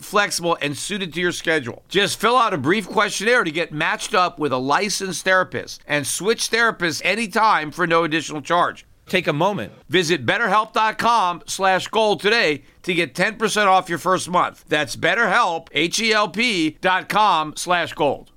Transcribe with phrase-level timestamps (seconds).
[0.00, 1.82] flexible, and suited to your schedule.
[1.88, 5.82] Just fill out a brief questionnaire to get matched up with a licensed licensed therapist
[5.86, 8.86] and switch therapists anytime for no additional charge.
[9.06, 9.72] Take a moment.
[9.88, 14.64] Visit betterhelp.com slash gold today to get 10% off your first month.
[14.68, 18.30] That's betterhelp, H-E-L-P dot com slash gold.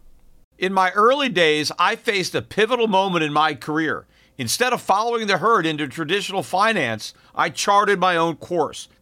[0.58, 4.08] In my early days, I faced a pivotal moment in my career.
[4.38, 8.88] Instead of following the herd into traditional finance, I charted my own course.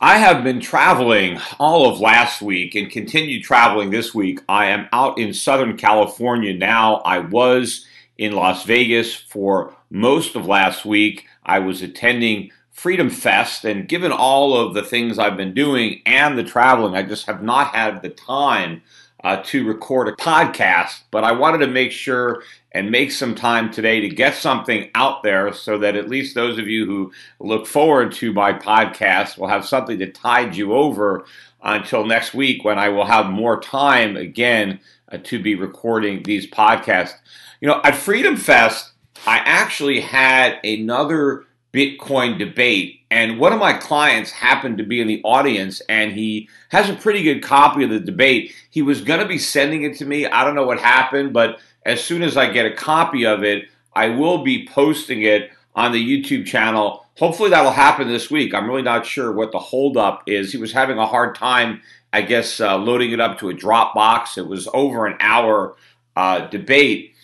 [0.00, 4.40] I have been traveling all of last week and continue traveling this week.
[4.46, 6.96] I am out in Southern California now.
[6.96, 7.86] I was
[8.18, 11.24] in Las Vegas for most of last week.
[11.46, 16.36] I was attending Freedom Fest, and given all of the things I've been doing and
[16.36, 18.82] the traveling, I just have not had the time
[19.26, 21.00] uh, to record a podcast.
[21.10, 25.24] But I wanted to make sure and make some time today to get something out
[25.24, 29.48] there so that at least those of you who look forward to my podcast will
[29.48, 31.24] have something to tide you over
[31.60, 34.78] until next week when I will have more time again
[35.10, 37.14] uh, to be recording these podcasts.
[37.60, 38.92] You know, at Freedom Fest,
[39.26, 41.45] I actually had another
[41.76, 43.02] Bitcoin debate.
[43.10, 46.94] And one of my clients happened to be in the audience and he has a
[46.94, 48.54] pretty good copy of the debate.
[48.70, 50.26] He was going to be sending it to me.
[50.26, 53.68] I don't know what happened, but as soon as I get a copy of it,
[53.94, 57.06] I will be posting it on the YouTube channel.
[57.18, 58.54] Hopefully that'll happen this week.
[58.54, 60.52] I'm really not sure what the holdup is.
[60.52, 64.38] He was having a hard time, I guess, uh, loading it up to a Dropbox.
[64.38, 65.76] It was over an hour
[66.16, 67.14] uh, debate.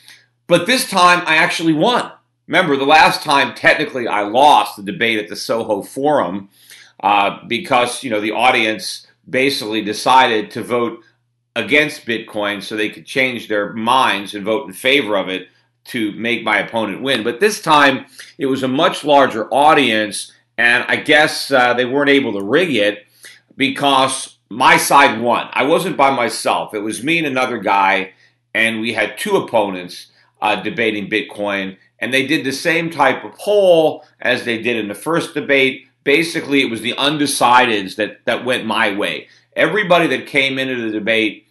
[0.47, 2.13] But this time I actually won.
[2.47, 6.49] Remember, the last time technically I lost the debate at the Soho Forum
[7.03, 11.01] uh, because, you know, the audience basically decided to vote
[11.55, 15.49] against Bitcoin so they could change their minds and vote in favor of it
[15.85, 17.23] to make my opponent win.
[17.23, 18.07] But this time
[18.39, 22.75] it was a much larger audience, and I guess uh, they weren't able to rig
[22.75, 23.07] it
[23.57, 25.49] because my side won.
[25.53, 28.13] I wasn't by myself, it was me and another guy,
[28.55, 30.09] and we had two opponents
[30.41, 31.77] uh, debating Bitcoin.
[32.03, 35.87] And they did the same type of poll as they did in the first debate.
[36.03, 39.29] Basically, it was the undecideds that, that went my way.
[39.55, 41.47] Everybody that came into the debate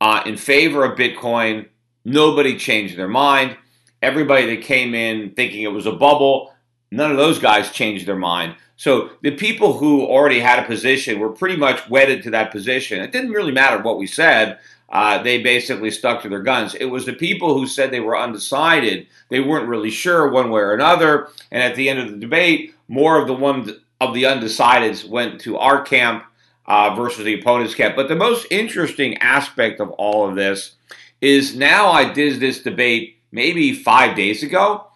[0.00, 1.68] uh, in favor of Bitcoin,
[2.06, 3.58] nobody changed their mind.
[4.00, 6.54] Everybody that came in thinking it was a bubble,
[6.90, 8.56] none of those guys changed their mind.
[8.76, 13.02] So the people who already had a position were pretty much wedded to that position.
[13.02, 14.58] It didn't really matter what we said.
[14.90, 16.74] Uh, they basically stuck to their guns.
[16.74, 19.06] It was the people who said they were undecided.
[19.28, 21.28] They weren't really sure one way or another.
[21.52, 25.40] And at the end of the debate, more of the one of the undecideds went
[25.42, 26.24] to our camp
[26.66, 27.94] uh, versus the opponent's camp.
[27.94, 30.76] But the most interesting aspect of all of this
[31.20, 34.89] is now I did this debate maybe five days ago,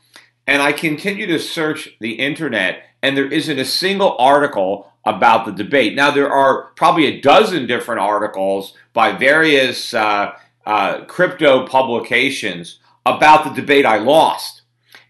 [0.46, 5.52] and I continue to search the internet, and there isn't a single article about the
[5.52, 5.94] debate.
[5.94, 10.32] Now, there are probably a dozen different articles by various uh,
[10.66, 14.62] uh, crypto publications about the debate I lost.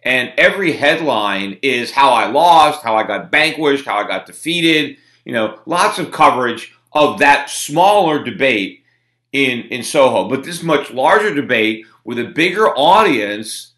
[0.04, 4.98] and every headline is how I lost, how I got vanquished, how I got defeated.
[5.24, 8.84] You know, lots of coverage of that smaller debate
[9.32, 13.72] in in Soho, but this much larger debate with a bigger audience,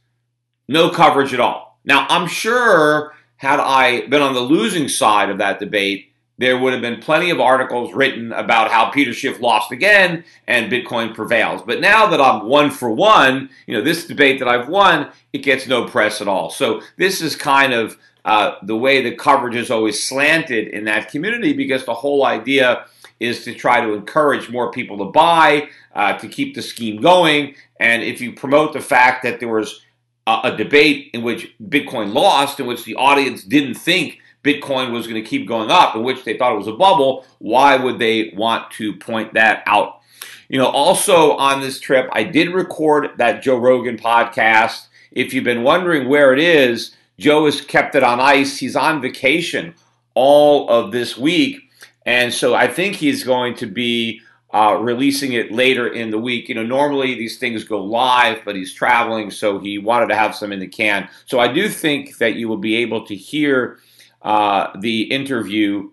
[0.69, 1.79] no coverage at all.
[1.85, 6.73] Now, I'm sure had I been on the losing side of that debate, there would
[6.73, 11.63] have been plenty of articles written about how Peter Schiff lost again and Bitcoin prevails.
[11.63, 15.39] But now that I'm one for one, you know, this debate that I've won, it
[15.39, 16.51] gets no press at all.
[16.51, 21.11] So this is kind of uh, the way the coverage is always slanted in that
[21.11, 22.85] community because the whole idea
[23.19, 27.55] is to try to encourage more people to buy, uh, to keep the scheme going.
[27.81, 29.81] And if you promote the fact that there was
[30.27, 35.23] a, debate in which Bitcoin lost, in which the audience didn't think Bitcoin was going
[35.23, 38.33] to keep going up, in which they thought it was a bubble, why would they
[38.37, 40.01] want to point that out?
[40.49, 44.87] You know, also on this trip, I did record that Joe Rogan podcast.
[45.11, 48.59] If you've been wondering where it is, Joe has kept it on ice.
[48.59, 49.75] He's on vacation
[50.15, 51.63] all of this week.
[52.05, 54.21] And so I think he's going to be
[54.57, 56.49] uh, releasing it later in the week.
[56.49, 60.35] You know, normally these things go live, but he's traveling, so he wanted to have
[60.35, 61.11] some in the can.
[61.27, 63.79] So I do think that you will be able to hear
[64.23, 65.91] uh, the interview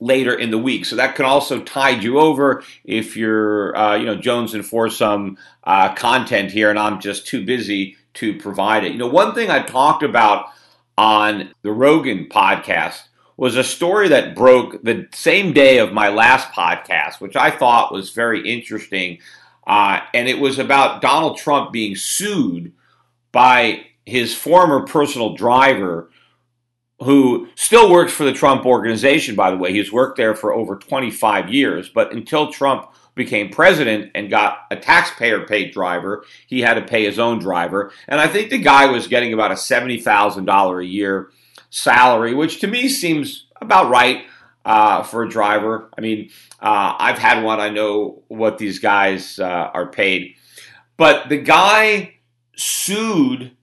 [0.00, 0.84] later in the week.
[0.84, 5.38] So that can also tide you over if you're, uh, you know, jonesing for some
[5.64, 8.92] uh, content here and I'm just too busy to provide it.
[8.92, 10.48] You know, one thing I talked about
[10.98, 13.04] on the Rogan podcast
[13.36, 17.92] was a story that broke the same day of my last podcast, which I thought
[17.92, 19.18] was very interesting.
[19.66, 22.72] Uh, and it was about Donald Trump being sued
[23.30, 26.10] by his former personal driver
[27.00, 29.72] who still works for the Trump organization, by the way.
[29.72, 31.88] He's worked there for over 25 years.
[31.88, 37.04] But until Trump became president and got a taxpayer paid driver, he had to pay
[37.04, 37.92] his own driver.
[38.08, 41.30] And I think the guy was getting about a $70,000 a year
[41.72, 44.26] salary, which to me seems about right
[44.64, 45.88] uh, for a driver.
[45.96, 46.30] I mean,
[46.60, 50.34] uh, I've had one, I know what these guys uh, are paid.
[50.98, 52.16] But the guy
[52.56, 53.56] sued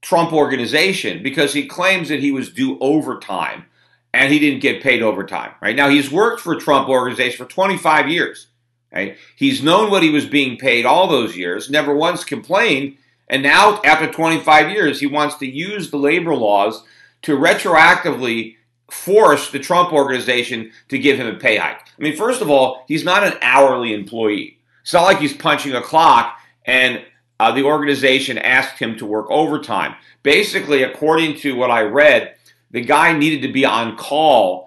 [0.00, 3.66] Trump organization because he claims that he was due overtime
[4.14, 5.52] and he didn't get paid overtime.
[5.60, 8.46] Right now, he's worked for Trump organization for 25 years.
[8.90, 9.18] Right?
[9.36, 12.96] He's known what he was being paid all those years, never once complained,
[13.28, 16.84] and now after 25 years, he wants to use the labor laws
[17.22, 18.56] to retroactively
[18.90, 21.80] force the Trump organization to give him a pay hike.
[21.98, 24.58] I mean, first of all, he's not an hourly employee.
[24.82, 27.04] It's not like he's punching a clock and
[27.38, 29.96] uh, the organization asked him to work overtime.
[30.22, 32.34] Basically, according to what I read,
[32.70, 34.65] the guy needed to be on call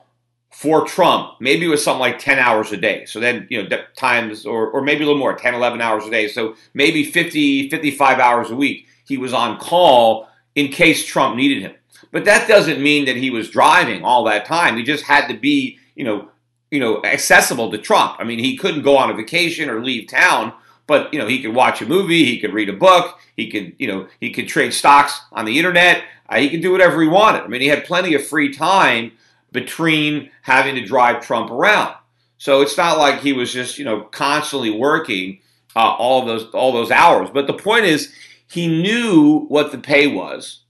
[0.60, 1.36] for Trump.
[1.40, 3.06] Maybe it was something like 10 hours a day.
[3.06, 6.12] So then, you know, times, or, or maybe a little more, 10, 11 hours a
[6.12, 6.28] day.
[6.28, 8.86] So maybe 50, 55 hours a week.
[9.08, 11.76] He was on call in case Trump needed him.
[12.12, 14.76] But that doesn't mean that he was driving all that time.
[14.76, 16.28] He just had to be, you know,
[16.72, 18.18] you know, accessible to Trump.
[18.20, 20.52] I mean, he couldn't go on a vacation or leave town
[20.88, 23.76] but you know he could watch a movie, he could read a book, he could
[23.78, 27.08] you know he could trade stocks on the internet, uh, he could do whatever he
[27.08, 27.44] wanted.
[27.44, 29.12] I mean, he had plenty of free time
[29.52, 31.96] between having to drive Trump around.
[32.38, 35.40] So it's not like he was just you know constantly working
[35.76, 37.30] uh, all those all those hours.
[37.34, 38.14] But the point is,
[38.48, 40.62] he knew what the pay was,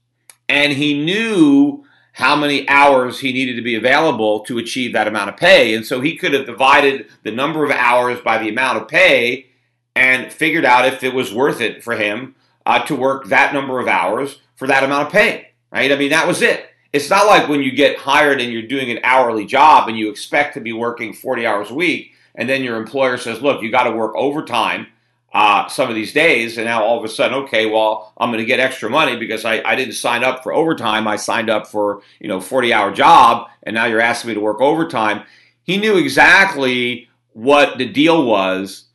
[0.48, 5.30] and he knew how many hours he needed to be available to achieve that amount
[5.30, 5.74] of pay.
[5.74, 9.46] And so he could have divided the number of hours by the amount of pay
[9.94, 12.34] and figured out if it was worth it for him
[12.66, 15.90] uh, to work that number of hours for that amount of pay, right?
[15.90, 16.69] I mean, that was it.
[16.92, 20.10] It's not like when you get hired and you're doing an hourly job and you
[20.10, 23.70] expect to be working 40 hours a week, and then your employer says, look, you
[23.70, 24.86] got to work overtime
[25.32, 28.40] uh, some of these days, and now all of a sudden, okay, well, I'm going
[28.40, 31.06] to get extra money because I, I didn't sign up for overtime.
[31.06, 34.40] I signed up for, you know, 40 hour job, and now you're asking me to
[34.40, 35.22] work overtime.
[35.62, 38.86] He knew exactly what the deal was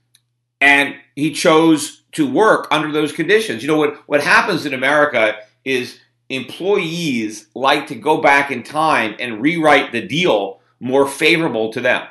[0.62, 3.62] and he chose to work under those conditions.
[3.62, 6.00] You know what what happens in America is
[6.30, 12.06] employees like to go back in time and rewrite the deal more favorable to them.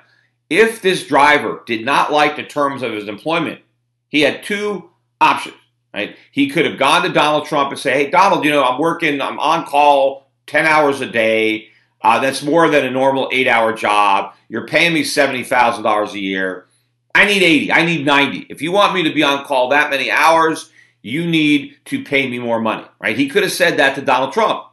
[0.51, 3.61] If this driver did not like the terms of his employment,
[4.09, 4.91] he had two
[5.21, 5.57] options.
[5.93, 6.17] Right?
[6.33, 9.21] He could have gone to Donald Trump and say, "Hey, Donald, you know, I'm working,
[9.21, 11.69] I'm on call 10 hours a day.
[12.03, 14.35] Uh, that's more than a normal eight-hour job.
[14.49, 16.67] You're paying me seventy thousand dollars a year.
[17.15, 17.73] I need 80.
[17.73, 18.47] I need 90.
[18.51, 20.71] If you want me to be on call that many hours,
[21.05, 23.17] you need to pay me more money, right?
[23.17, 24.65] He could have said that to Donald Trump.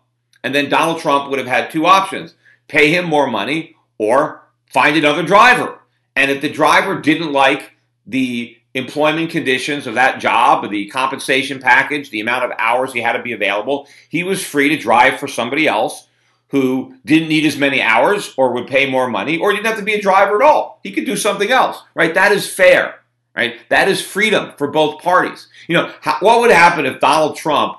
[0.46, 2.34] And then Donald Trump would have had two options
[2.70, 5.82] pay him more money or find another driver.
[6.16, 7.74] And if the driver didn't like
[8.08, 13.14] the employment conditions of that job, the compensation package, the amount of hours he had
[13.14, 16.08] to be available, he was free to drive for somebody else
[16.48, 19.84] who didn't need as many hours or would pay more money or didn't have to
[19.84, 20.80] be a driver at all.
[20.82, 22.14] He could do something else, right?
[22.14, 23.00] That is fair,
[23.36, 23.56] right?
[23.70, 25.48] That is freedom for both parties.
[25.68, 27.78] You know, how, what would happen if Donald Trump,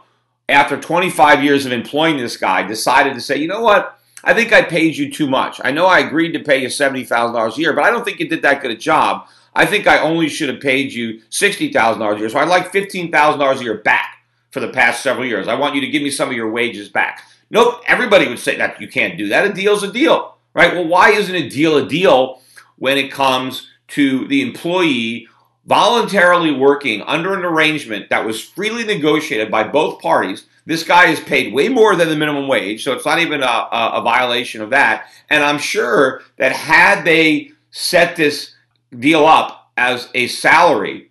[0.49, 3.99] after 25 years of employing this guy, decided to say, you know what?
[4.25, 5.61] I think I paid you too much.
[5.65, 8.29] I know I agreed to pay you $70,000 a year, but I don't think you
[8.29, 9.27] did that good a job.
[9.55, 12.29] I think I only should have paid you $60,000 a year.
[12.29, 14.19] So I'd like $15,000 a year back
[14.51, 15.49] for the past several years.
[15.49, 17.25] I want you to give me some of your wages back.
[17.51, 19.45] Nope, everybody would say that you can't do that.
[19.45, 20.73] A deal's a deal, right?
[20.73, 22.41] Well, why isn't a deal a deal
[22.77, 25.29] when it comes to the employee
[25.65, 30.47] voluntarily working under an arrangement that was freely negotiated by both parties?
[30.65, 33.47] This guy is paid way more than the minimum wage, so it's not even a,
[33.47, 35.07] a, a violation of that.
[35.29, 38.55] And I'm sure that had they set this
[38.97, 41.11] deal up as a salary,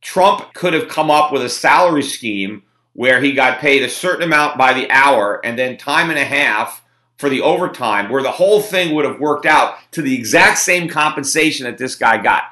[0.00, 4.22] Trump could have come up with a salary scheme where he got paid a certain
[4.22, 6.84] amount by the hour and then time and a half
[7.16, 10.88] for the overtime, where the whole thing would have worked out to the exact same
[10.88, 12.42] compensation that this guy got.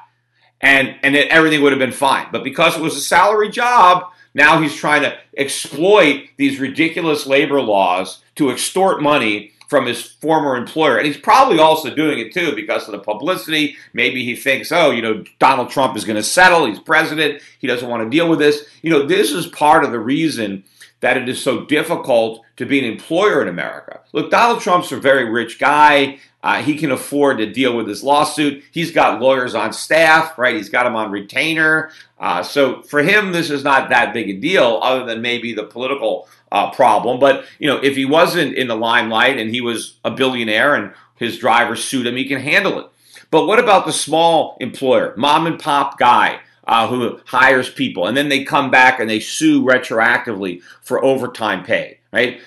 [0.61, 2.27] And, and that everything would have been fine.
[2.31, 7.61] But because it was a salary job, now he's trying to exploit these ridiculous labor
[7.61, 10.97] laws to extort money from his former employer.
[10.97, 13.77] And he's probably also doing it too because of the publicity.
[13.93, 16.65] Maybe he thinks, oh, you know, Donald Trump is going to settle.
[16.65, 17.41] He's president.
[17.59, 18.65] He doesn't want to deal with this.
[18.81, 20.65] You know, this is part of the reason
[20.99, 24.01] that it is so difficult to be an employer in America.
[24.11, 26.19] Look, Donald Trump's a very rich guy.
[26.43, 28.63] Uh, he can afford to deal with this lawsuit.
[28.71, 30.55] He's got lawyers on staff, right?
[30.55, 31.91] He's got them on retainer.
[32.19, 35.63] Uh, so for him, this is not that big a deal, other than maybe the
[35.63, 37.19] political uh, problem.
[37.19, 40.93] But you know, if he wasn't in the limelight and he was a billionaire and
[41.15, 42.87] his driver sued him, he can handle it.
[43.29, 46.39] But what about the small employer, mom and pop guy?
[46.63, 51.65] Uh, who hires people and then they come back and they sue retroactively for overtime
[51.65, 52.39] pay, right?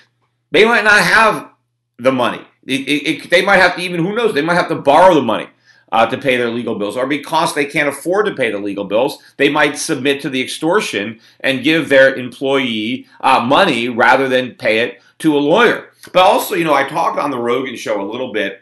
[0.51, 1.51] They might not have
[1.99, 2.41] the money.
[2.65, 5.21] It, it, they might have to even, who knows, they might have to borrow the
[5.21, 5.47] money
[5.91, 8.85] uh, to pay their legal bills, or because they can't afford to pay the legal
[8.85, 14.55] bills, they might submit to the extortion and give their employee uh, money rather than
[14.55, 15.91] pay it to a lawyer.
[16.11, 18.61] But also, you know, I talked on the Rogan show a little bit,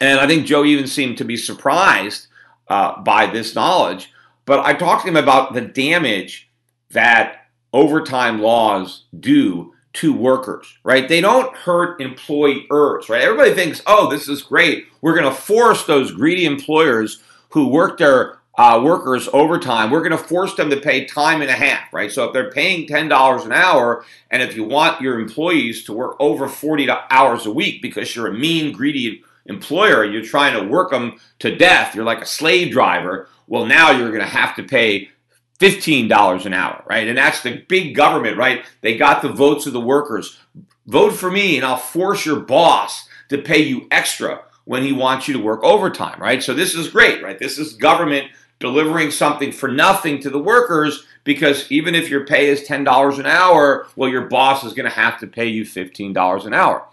[0.00, 2.28] and I think Joe even seemed to be surprised
[2.68, 4.12] uh, by this knowledge.
[4.44, 6.50] But I talked to him about the damage
[6.90, 11.08] that overtime laws do to workers, right?
[11.08, 13.22] They don't hurt employers, right?
[13.22, 14.86] Everybody thinks, oh, this is great.
[15.00, 20.12] We're going to force those greedy employers who work their uh, workers overtime, we're going
[20.12, 22.10] to force them to pay time and a half, right?
[22.10, 26.16] So if they're paying $10 an hour, and if you want your employees to work
[26.20, 30.68] over 40 hours a week because you're a mean, greedy employer and you're trying to
[30.68, 34.54] work them to death, you're like a slave driver, well, now you're going to have
[34.56, 35.10] to pay
[35.58, 37.06] $15 an hour, right?
[37.06, 38.64] And that's the big government, right?
[38.80, 40.38] They got the votes of the workers.
[40.86, 45.28] Vote for me and I'll force your boss to pay you extra when he wants
[45.28, 46.42] you to work overtime, right?
[46.42, 47.38] So this is great, right?
[47.38, 52.48] This is government delivering something for nothing to the workers because even if your pay
[52.48, 56.46] is $10 an hour, well, your boss is going to have to pay you $15
[56.46, 56.86] an hour.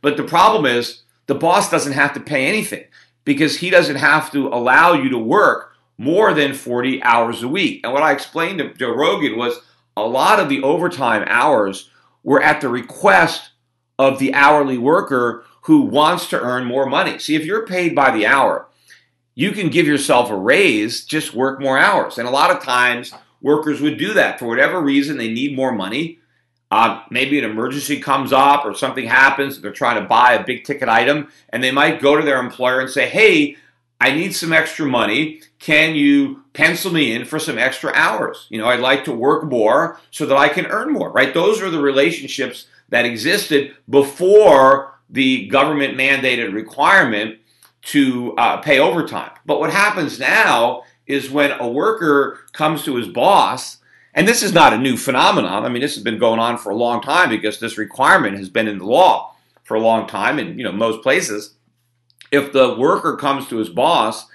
[0.00, 2.84] But the problem is the boss doesn't have to pay anything
[3.24, 5.67] because he doesn't have to allow you to work
[5.98, 7.80] more than 40 hours a week.
[7.82, 9.60] And what I explained to Joe Rogan was
[9.96, 11.90] a lot of the overtime hours
[12.22, 13.50] were at the request
[13.98, 17.18] of the hourly worker who wants to earn more money.
[17.18, 18.68] See, if you're paid by the hour,
[19.34, 22.16] you can give yourself a raise, just work more hours.
[22.16, 25.16] And a lot of times, workers would do that for whatever reason.
[25.16, 26.18] They need more money.
[26.70, 29.60] Uh, maybe an emergency comes up or something happens.
[29.60, 32.80] They're trying to buy a big ticket item, and they might go to their employer
[32.80, 33.56] and say, Hey,
[34.00, 35.40] I need some extra money.
[35.58, 38.46] Can you pencil me in for some extra hours?
[38.48, 41.34] You know, I'd like to work more so that I can earn more, right?
[41.34, 47.38] Those are the relationships that existed before the government mandated requirement
[47.82, 49.32] to uh, pay overtime.
[49.46, 53.78] But what happens now is when a worker comes to his boss,
[54.14, 55.64] and this is not a new phenomenon.
[55.64, 58.48] I mean, this has been going on for a long time because this requirement has
[58.48, 59.34] been in the law
[59.68, 61.54] for a long time in you know most places
[62.32, 64.26] if the worker comes to his boss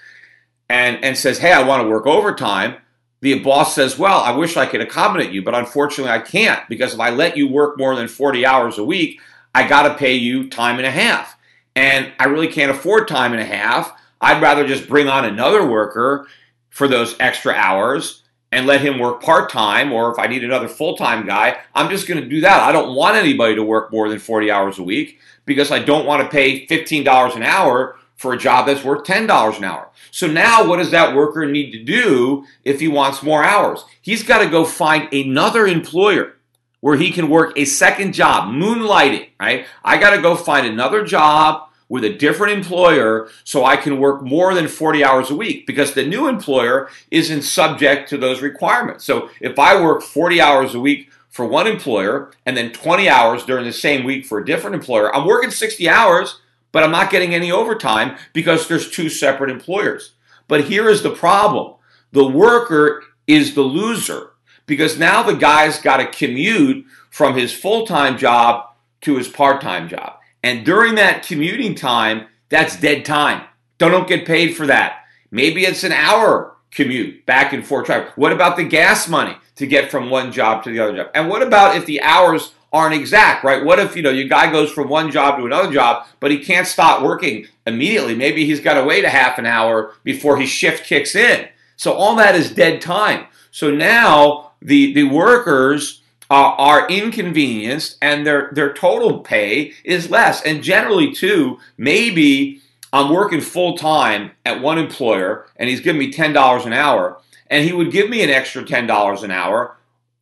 [0.68, 2.76] and, and says, Hey, I want to work overtime,
[3.20, 6.94] the boss says, Well, I wish I could accommodate you, but unfortunately I can't because
[6.94, 9.20] if I let you work more than 40 hours a week,
[9.54, 11.36] I got to pay you time and a half.
[11.76, 13.92] And I really can't afford time and a half.
[14.20, 16.26] I'd rather just bring on another worker
[16.70, 20.68] for those extra hours and let him work part time, or if I need another
[20.68, 22.60] full time guy, I'm just going to do that.
[22.60, 26.06] I don't want anybody to work more than 40 hours a week because I don't
[26.06, 29.90] want to pay $15 an hour for a job that's worth $10 an hour.
[30.10, 33.84] So now what does that worker need to do if he wants more hours?
[34.00, 36.36] He's got to go find another employer
[36.80, 39.66] where he can work a second job, moonlighting, right?
[39.84, 44.22] I got to go find another job with a different employer so I can work
[44.22, 49.04] more than 40 hours a week because the new employer isn't subject to those requirements.
[49.04, 53.44] So if I work 40 hours a week for one employer and then 20 hours
[53.44, 56.40] during the same week for a different employer, I'm working 60 hours,
[56.74, 60.14] but I'm not getting any overtime because there's two separate employers.
[60.48, 61.76] But here is the problem.
[62.10, 64.32] The worker is the loser
[64.66, 68.70] because now the guy's got to commute from his full-time job
[69.02, 70.14] to his part-time job.
[70.42, 73.46] And during that commuting time, that's dead time.
[73.78, 75.04] Don't get paid for that.
[75.30, 77.88] Maybe it's an hour commute back and forth.
[78.16, 81.10] What about the gas money to get from one job to the other job?
[81.14, 83.64] And what about if the hours aren't exact, right?
[83.64, 86.38] What if, you know, your guy goes from one job to another job, but he
[86.38, 88.16] can't stop working immediately?
[88.16, 91.48] Maybe he's got to wait a half an hour before his shift kicks in.
[91.76, 93.28] So all that is dead time.
[93.52, 100.42] So now the, the workers uh, are inconvenienced and their their total pay is less.
[100.42, 102.60] And generally, too, maybe
[102.92, 107.20] I'm working full time at one employer and he's giving me ten dollars an hour,
[107.48, 109.76] and he would give me an extra ten dollars an hour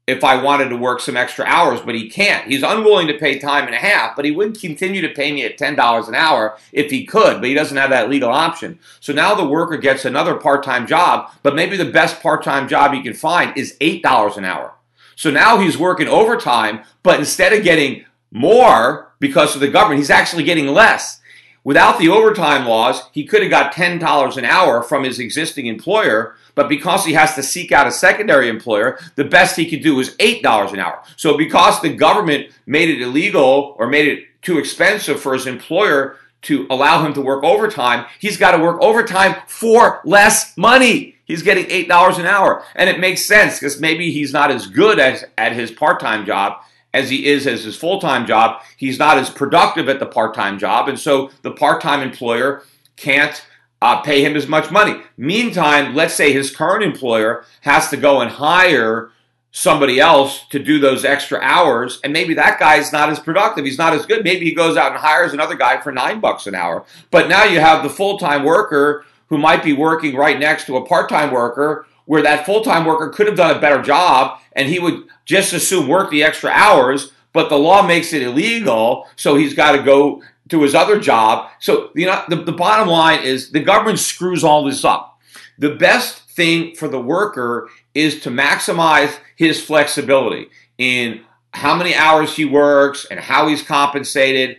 [0.06, 2.48] if I wanted to work some extra hours, but he can't.
[2.48, 5.44] He's unwilling to pay time and a half, but he would continue to pay me
[5.44, 8.80] at $10 an hour if he could, but he doesn't have that legal option.
[8.98, 12.68] So now the worker gets another part time job, but maybe the best part time
[12.68, 14.74] job he can find is $8 an hour.
[15.14, 20.10] So now he's working overtime, but instead of getting more because of the government, he's
[20.10, 21.20] actually getting less.
[21.64, 26.34] Without the overtime laws, he could have got $10 an hour from his existing employer,
[26.54, 29.98] but because he has to seek out a secondary employer, the best he could do
[30.00, 31.02] is $8 an hour.
[31.16, 36.16] So because the government made it illegal or made it too expensive for his employer
[36.42, 41.16] to allow him to work overtime, he's got to work overtime for less money.
[41.24, 42.64] He's getting $8 an hour.
[42.74, 46.60] And it makes sense because maybe he's not as good as at his part-time job
[46.92, 48.62] as he is as his full-time job.
[48.76, 50.88] He's not as productive at the part-time job.
[50.88, 52.64] And so the part-time employer
[52.96, 53.42] can't
[53.82, 55.02] uh, pay him as much money.
[55.16, 59.10] Meantime, let's say his current employer has to go and hire
[59.50, 63.64] somebody else to do those extra hours and maybe that guy's not as productive.
[63.64, 64.22] He's not as good.
[64.22, 66.84] Maybe he goes out and hires another guy for nine bucks an hour.
[67.10, 70.86] But now you have the full-time worker who might be working right next to a
[70.86, 75.08] part-time worker where that full-time worker could have done a better job and he would
[75.24, 79.72] just assume work the extra hours but the law makes it illegal so he's got
[79.72, 83.60] to go to his other job so you know the, the bottom line is the
[83.60, 85.20] government screws all this up
[85.58, 92.34] the best thing for the worker is to maximize his flexibility in how many hours
[92.34, 94.56] he works and how he's compensated.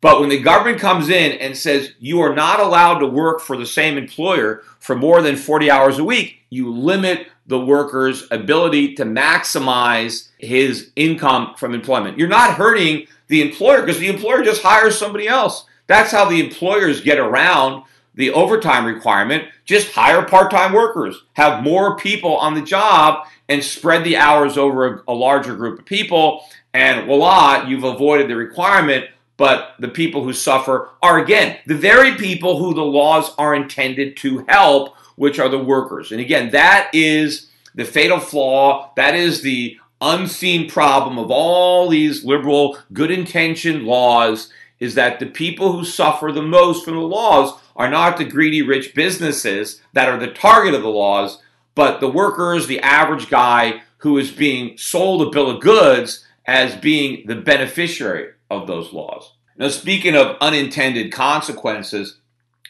[0.00, 3.56] But when the government comes in and says you are not allowed to work for
[3.56, 8.94] the same employer for more than 40 hours a week, you limit the worker's ability
[8.94, 12.18] to maximize his income from employment.
[12.18, 15.66] You're not hurting the employer because the employer just hires somebody else.
[15.86, 17.84] That's how the employers get around
[18.16, 23.62] the overtime requirement, just hire part time workers, have more people on the job, and
[23.62, 26.44] spread the hours over a, a, larger group of people.
[26.72, 29.06] And voila, you've avoided the requirement.
[29.36, 34.16] But the people who suffer are, again, the very people who the laws are intended
[34.18, 36.10] to help, which are the workers.
[36.10, 38.92] And again, that is the fatal flaw.
[38.96, 45.26] That is the unseen problem of all these liberal, good intentioned laws is that the
[45.26, 50.08] people who suffer the most from the laws are not the greedy rich businesses that
[50.08, 51.42] are the target of the laws,
[51.74, 56.76] but the workers, the average guy who is being sold a bill of goods as
[56.76, 59.32] being the beneficiary of those laws.
[59.56, 62.18] Now, speaking of unintended consequences,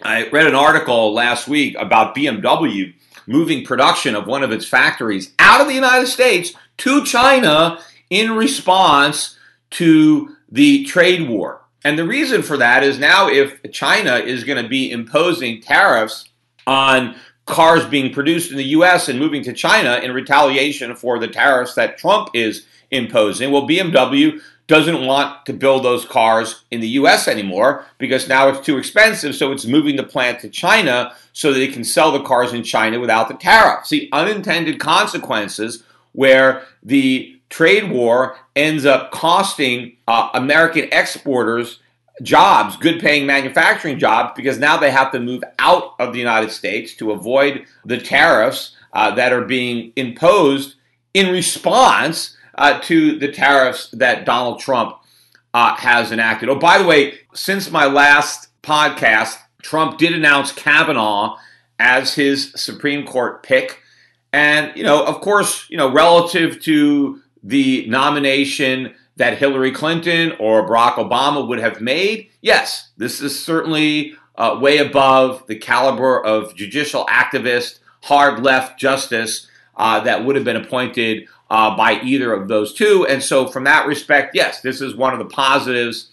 [0.02, 2.94] I read an article last week about BMW
[3.26, 8.32] moving production of one of its factories out of the United States to China in
[8.36, 9.38] response
[9.70, 11.62] to the trade war.
[11.84, 16.28] And the reason for that is now if China is going to be imposing tariffs
[16.66, 17.14] on
[17.46, 21.74] cars being produced in the US and moving to China in retaliation for the tariffs
[21.74, 27.28] that Trump is imposing, well, BMW doesn't want to build those cars in the US
[27.28, 29.36] anymore because now it's too expensive.
[29.36, 32.64] So it's moving the plant to China so that it can sell the cars in
[32.64, 33.86] China without the tariff.
[33.86, 35.84] See, unintended consequences
[36.16, 41.78] where the trade war ends up costing uh, American exporters
[42.22, 46.50] jobs, good paying manufacturing jobs, because now they have to move out of the United
[46.50, 50.76] States to avoid the tariffs uh, that are being imposed
[51.12, 54.96] in response uh, to the tariffs that Donald Trump
[55.52, 56.48] uh, has enacted.
[56.48, 61.36] Oh, by the way, since my last podcast, Trump did announce Kavanaugh
[61.78, 63.82] as his Supreme Court pick.
[64.32, 70.68] And, you know, of course, you know, relative to the nomination that Hillary Clinton or
[70.68, 76.54] Barack Obama would have made, yes, this is certainly uh, way above the caliber of
[76.54, 82.48] judicial activist, hard left justice uh, that would have been appointed uh, by either of
[82.48, 83.06] those two.
[83.08, 86.10] And so, from that respect, yes, this is one of the positives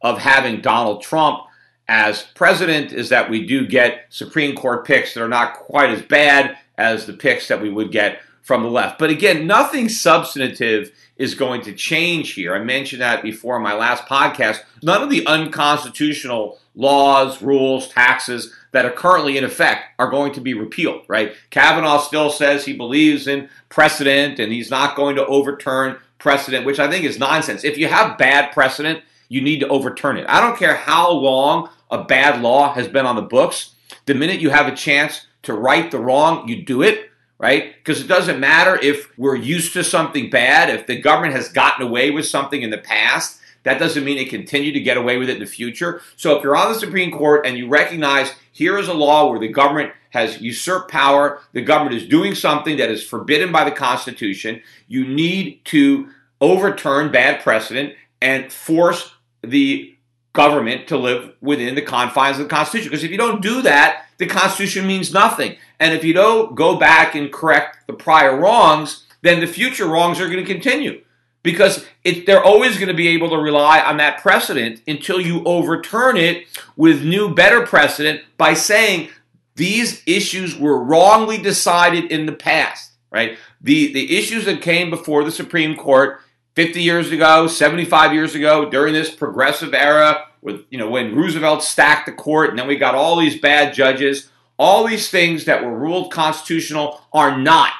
[0.00, 1.40] of having Donald Trump
[1.88, 6.02] as president is that we do get Supreme Court picks that are not quite as
[6.02, 8.98] bad as the picks that we would get from the left.
[8.98, 12.54] But again, nothing substantive is going to change here.
[12.54, 14.62] I mentioned that before in my last podcast.
[14.82, 20.40] None of the unconstitutional laws, rules, taxes that are currently in effect are going to
[20.40, 21.32] be repealed, right?
[21.50, 26.78] Kavanaugh still says he believes in precedent and he's not going to overturn precedent, which
[26.78, 27.64] I think is nonsense.
[27.64, 30.26] If you have bad precedent, you need to overturn it.
[30.28, 33.74] I don't care how long a bad law has been on the books.
[34.04, 37.74] The minute you have a chance to right the wrong, you do it, right?
[37.74, 41.86] Because it doesn't matter if we're used to something bad, if the government has gotten
[41.86, 45.28] away with something in the past, that doesn't mean it continue to get away with
[45.28, 46.00] it in the future.
[46.14, 49.40] So if you're on the Supreme Court and you recognize here is a law where
[49.40, 53.72] the government has usurped power, the government is doing something that is forbidden by the
[53.72, 56.08] Constitution, you need to
[56.40, 59.95] overturn bad precedent and force the
[60.36, 62.90] government to live within the confines of the Constitution.
[62.90, 65.56] Because if you don't do that, the Constitution means nothing.
[65.80, 70.20] And if you don't go back and correct the prior wrongs, then the future wrongs
[70.20, 71.02] are going to continue
[71.42, 75.42] because it, they're always going to be able to rely on that precedent until you
[75.44, 76.44] overturn it
[76.76, 79.08] with new, better precedent by saying
[79.54, 83.38] these issues were wrongly decided in the past, right?
[83.60, 86.20] The, the issues that came before the Supreme Court
[86.56, 91.62] 50 years ago, 75 years ago, during this progressive era, with you know when Roosevelt
[91.62, 94.30] stacked the court, and then we got all these bad judges.
[94.58, 97.72] All these things that were ruled constitutional are not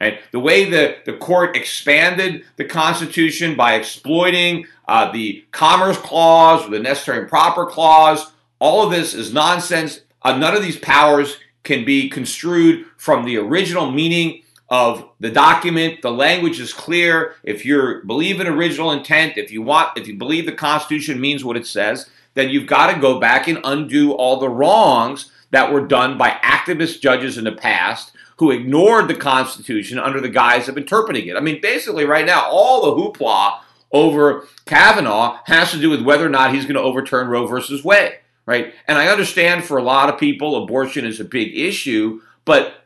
[0.00, 0.20] Right?
[0.32, 6.70] The way the, the court expanded the Constitution by exploiting uh, the Commerce Clause or
[6.70, 10.00] the Necessary and Proper Clause, all of this is nonsense.
[10.20, 16.02] Uh, none of these powers can be construed from the original meaning of the document.
[16.02, 17.34] The language is clear.
[17.42, 21.44] If you believe in original intent, if you want, if you believe the Constitution means
[21.44, 25.72] what it says, then you've got to go back and undo all the wrongs that
[25.72, 30.68] were done by activist judges in the past who ignored the Constitution under the guise
[30.68, 31.36] of interpreting it.
[31.36, 33.60] I mean, basically, right now, all the hoopla
[33.92, 37.84] over Kavanaugh has to do with whether or not he's going to overturn Roe versus
[37.84, 38.74] Wade, right?
[38.88, 42.83] And I understand for a lot of people, abortion is a big issue, but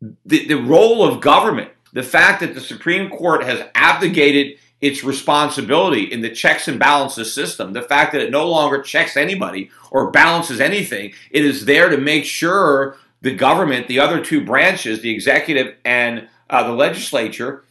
[0.00, 6.04] the, the role of government, the fact that the Supreme Court has abdicated its responsibility
[6.04, 10.10] in the checks and balances system, the fact that it no longer checks anybody or
[10.10, 15.10] balances anything, it is there to make sure the government, the other two branches, the
[15.10, 17.64] executive and uh, the legislature,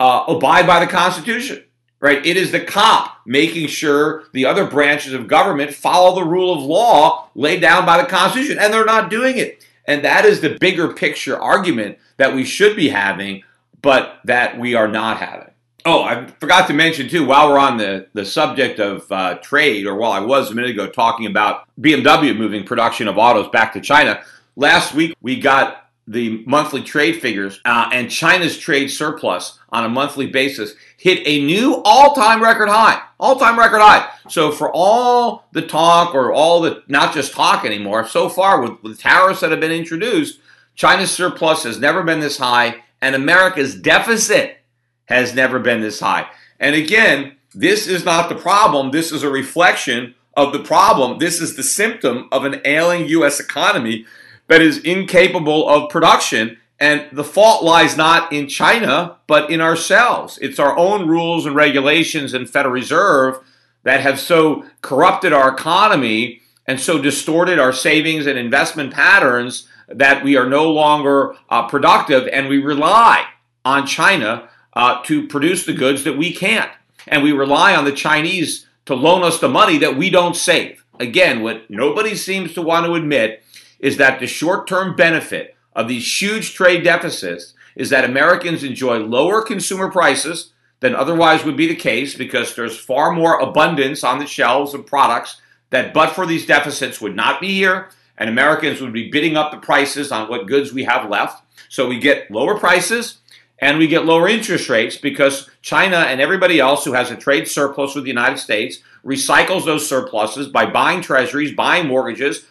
[0.00, 1.62] uh, abide by the Constitution.
[2.00, 2.24] Right?
[2.24, 6.62] It is the cop making sure the other branches of government follow the rule of
[6.62, 9.64] law laid down by the Constitution, and they're not doing it.
[9.88, 13.42] And that is the bigger picture argument that we should be having,
[13.82, 15.50] but that we are not having.
[15.84, 19.86] Oh, I forgot to mention too, while we're on the, the subject of uh, trade,
[19.86, 23.72] or while I was a minute ago talking about BMW moving production of autos back
[23.72, 24.22] to China,
[24.58, 29.88] Last week, we got the monthly trade figures, uh, and China's trade surplus on a
[29.88, 33.00] monthly basis hit a new all time record high.
[33.18, 34.10] All time record high.
[34.28, 38.82] So, for all the talk, or all the not just talk anymore, so far with,
[38.82, 40.40] with tariffs that have been introduced,
[40.74, 44.58] China's surplus has never been this high, and America's deficit
[45.06, 46.28] has never been this high.
[46.60, 51.18] And again, this is not the problem, this is a reflection of the problem.
[51.18, 53.40] This is the symptom of an ailing U.S.
[53.40, 54.06] economy
[54.46, 56.58] that is incapable of production.
[56.80, 60.38] And the fault lies not in China, but in ourselves.
[60.38, 63.40] It's our own rules and regulations and Federal Reserve
[63.82, 70.22] that have so corrupted our economy and so distorted our savings and investment patterns that
[70.22, 73.24] we are no longer uh, productive and we rely
[73.64, 76.70] on China uh, to produce the goods that we can't.
[77.06, 80.84] And we rely on the Chinese to loan us the money that we don't save.
[81.00, 83.42] Again, what nobody seems to want to admit
[83.80, 88.98] is that the short term benefit of these huge trade deficits is that Americans enjoy
[88.98, 94.18] lower consumer prices than otherwise would be the case because there's far more abundance on
[94.18, 98.80] the shelves of products that, but for these deficits, would not be here, and Americans
[98.80, 101.44] would be bidding up the prices on what goods we have left.
[101.68, 103.18] So we get lower prices
[103.60, 107.46] and we get lower interest rates because China and everybody else who has a trade
[107.46, 112.46] surplus with the United States recycles those surpluses by buying treasuries, buying mortgages,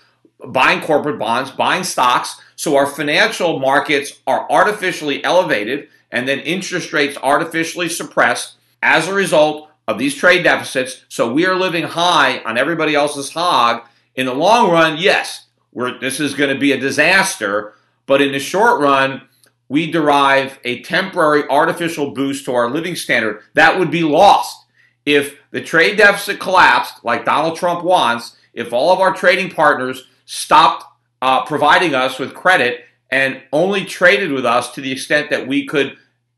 [0.46, 2.40] buying corporate bonds, buying stocks.
[2.58, 9.14] So our financial markets are artificially elevated and then interest rates artificially suppressed as a
[9.14, 11.06] result of these trade deficits.
[11.08, 13.84] So we are living high on everybody else's hog.
[14.16, 15.46] In the long run, yes,
[16.02, 17.76] this is going to be a disaster.
[18.08, 19.22] But in the short run,
[19.70, 24.66] we derive a temporary artificial boost to our living standard that would be lost
[25.06, 30.08] if the trade deficit collapsed, like Donald Trump wants, if all of our trading partners
[30.26, 30.86] stopped
[31.22, 35.66] uh, providing us with credit and only traded with us to the extent that we
[35.66, 35.98] could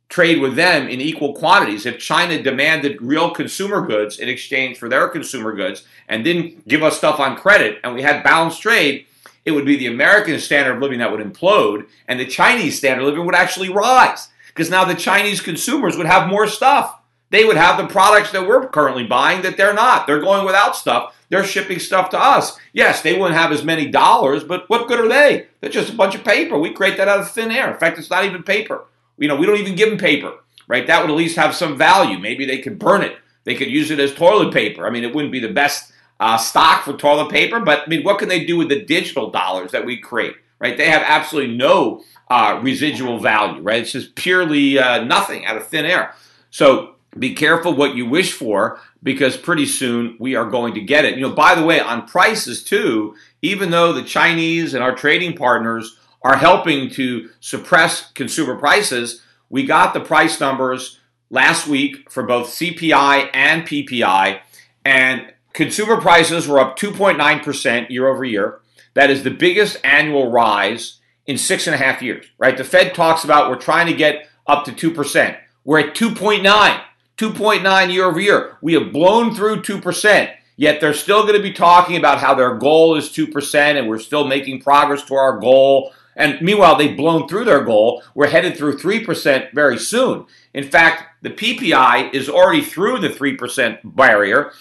[0.09, 1.85] trade with them in equal quantities.
[1.85, 6.83] If China demanded real consumer goods in exchange for their consumer goods and didn't give
[6.83, 9.05] us stuff on credit and we had balanced trade,
[9.45, 13.03] it would be the American standard of living that would implode and the Chinese standard
[13.03, 14.29] of living would actually rise.
[14.47, 16.99] Because now the Chinese consumers would have more stuff.
[17.29, 20.07] They would have the products that we're currently buying that they're not.
[20.07, 21.15] They're going without stuff.
[21.29, 22.57] They're shipping stuff to us.
[22.73, 25.47] Yes, they wouldn't have as many dollars, but what good are they?
[25.61, 26.57] They're just a bunch of paper.
[26.57, 27.71] We create that out of thin air.
[27.71, 28.85] In fact, it's not even paper.
[29.17, 30.33] You know, we don't even give them paper,
[30.67, 30.87] right?
[30.87, 32.17] That would at least have some value.
[32.17, 33.17] Maybe they could burn it.
[33.43, 34.87] They could use it as toilet paper.
[34.87, 38.03] I mean, it wouldn't be the best uh, stock for toilet paper, but I mean,
[38.03, 40.77] what can they do with the digital dollars that we create, right?
[40.77, 43.81] They have absolutely no uh, residual value, right?
[43.81, 46.13] It's just purely uh, nothing out of thin air.
[46.51, 51.05] So be careful what you wish for because pretty soon we are going to get
[51.05, 51.15] it.
[51.15, 55.35] You know, by the way, on prices too, even though the Chinese and our trading
[55.35, 62.23] partners are helping to suppress consumer prices, we got the price numbers last week for
[62.23, 64.41] both CPI and PPI,
[64.85, 68.59] and consumer prices were up 2.9% year over year.
[68.93, 72.57] That is the biggest annual rise in six and a half years, right?
[72.57, 75.37] The Fed talks about we're trying to get up to 2%.
[75.63, 76.83] We're at 2.9.
[77.19, 78.57] 2.9 year over year.
[78.61, 82.55] We have blown through 2%, yet they're still going to be talking about how their
[82.55, 85.91] goal is 2% and we're still making progress to our goal.
[86.15, 88.03] And meanwhile, they've blown through their goal.
[88.15, 90.27] We're headed through 3% very soon.
[90.53, 94.53] In fact, the PPI is already through the 3% barrier.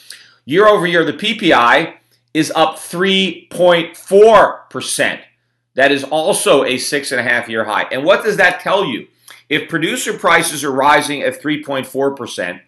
[0.45, 1.95] Year over year, the PPI
[2.35, 5.21] is up 3.4%.
[5.75, 7.87] That is also a six and a half year high.
[7.93, 9.07] And what does that tell you?
[9.49, 12.61] If producer prices are rising at 3.4%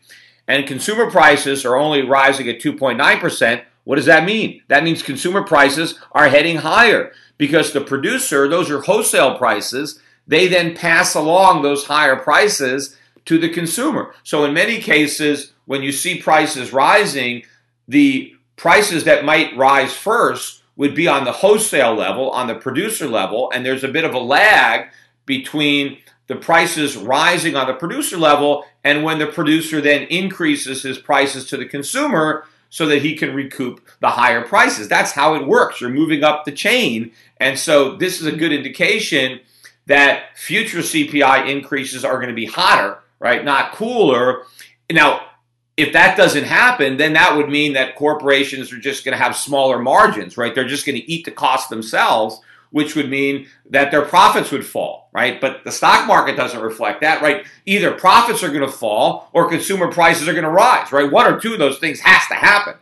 [0.49, 4.63] and consumer prices are only rising at 2.9%, what does that mean?
[4.69, 10.47] That means consumer prices are heading higher because the producer, those are wholesale prices, they
[10.47, 14.15] then pass along those higher prices to the consumer.
[14.23, 17.45] So in many cases, when you see prices rising,
[17.89, 23.09] the prices that might rise first would be on the wholesale level, on the producer
[23.09, 24.89] level, and there's a bit of a lag
[25.27, 25.99] between
[26.31, 31.45] the prices rising on the producer level, and when the producer then increases his prices
[31.47, 34.87] to the consumer so that he can recoup the higher prices.
[34.87, 35.81] That's how it works.
[35.81, 37.11] You're moving up the chain.
[37.39, 39.41] And so this is a good indication
[39.87, 43.45] that future CPI increases are going to be hotter, right?
[43.45, 44.45] Not cooler.
[44.89, 45.23] Now,
[45.77, 49.35] if that doesn't happen, then that would mean that corporations are just going to have
[49.35, 50.55] smaller margins, right?
[50.55, 52.41] They're just going to eat the cost themselves
[52.71, 55.41] which would mean that their profits would fall, right?
[55.41, 57.45] But the stock market doesn't reflect that, right?
[57.67, 61.11] Either profits are going to fall or consumer prices are going to rise, right?
[61.11, 62.75] One or two of those things has to happen.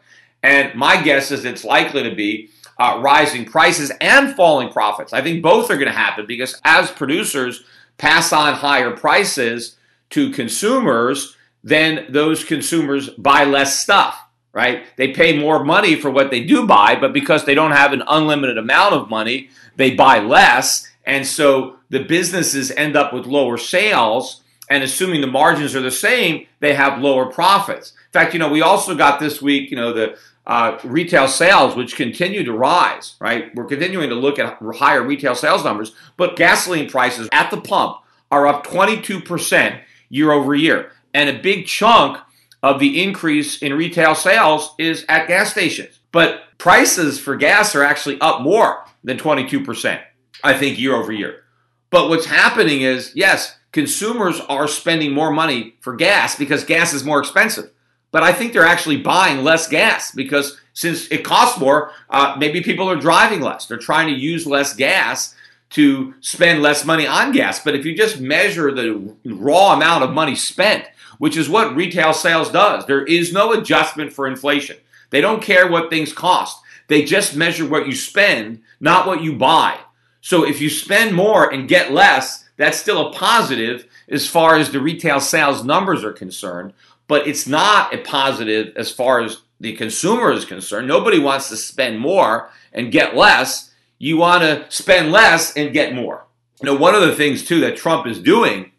[0.42, 5.12] And my guess is it's likely to be uh, rising prices and falling profits.
[5.12, 7.64] I think both are going to happen because as producers
[7.96, 9.76] pass on higher prices
[10.10, 14.27] to consumers, then those consumers buy less stuff
[14.58, 14.82] right?
[14.96, 18.02] They pay more money for what they do buy, but because they don't have an
[18.08, 20.90] unlimited amount of money, they buy less.
[21.06, 24.42] And so the businesses end up with lower sales.
[24.68, 27.92] And assuming the margins are the same, they have lower profits.
[27.92, 31.76] In fact, you know, we also got this week, you know, the uh, retail sales,
[31.76, 33.54] which continue to rise, right?
[33.54, 37.98] We're continuing to look at higher retail sales numbers, but gasoline prices at the pump
[38.32, 40.90] are up 22% year over year.
[41.14, 42.18] And a big chunk
[42.62, 46.00] of the increase in retail sales is at gas stations.
[46.12, 50.00] But prices for gas are actually up more than 22%,
[50.42, 51.44] I think, year over year.
[51.90, 57.04] But what's happening is, yes, consumers are spending more money for gas because gas is
[57.04, 57.70] more expensive.
[58.10, 62.62] But I think they're actually buying less gas because since it costs more, uh, maybe
[62.62, 63.66] people are driving less.
[63.66, 65.34] They're trying to use less gas
[65.70, 67.62] to spend less money on gas.
[67.62, 70.84] But if you just measure the raw amount of money spent,
[71.18, 72.86] which is what retail sales does.
[72.86, 74.76] There is no adjustment for inflation.
[75.10, 76.60] They don't care what things cost.
[76.88, 79.78] They just measure what you spend, not what you buy.
[80.20, 84.70] So if you spend more and get less, that's still a positive as far as
[84.70, 86.72] the retail sales numbers are concerned,
[87.06, 90.88] but it's not a positive as far as the consumer is concerned.
[90.88, 93.70] Nobody wants to spend more and get less.
[94.00, 96.24] you want to spend less and get more.
[96.62, 98.70] You know, one of the things too that Trump is doing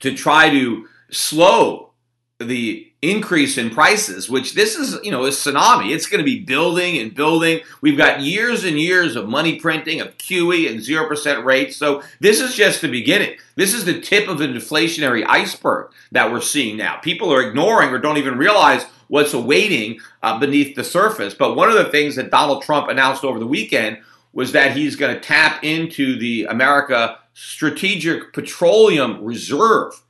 [0.00, 1.90] to try to slow
[2.38, 5.92] the increase in prices, which this is, you know, a tsunami.
[5.92, 7.60] It's going to be building and building.
[7.80, 11.76] We've got years and years of money printing, of QE and 0% rates.
[11.76, 13.36] So this is just the beginning.
[13.56, 16.96] This is the tip of an inflationary iceberg that we're seeing now.
[16.96, 21.34] People are ignoring or don't even realize what's awaiting uh, beneath the surface.
[21.34, 23.98] But one of the things that Donald Trump announced over the weekend
[24.32, 30.00] was that he's going to tap into the America Strategic Petroleum Reserve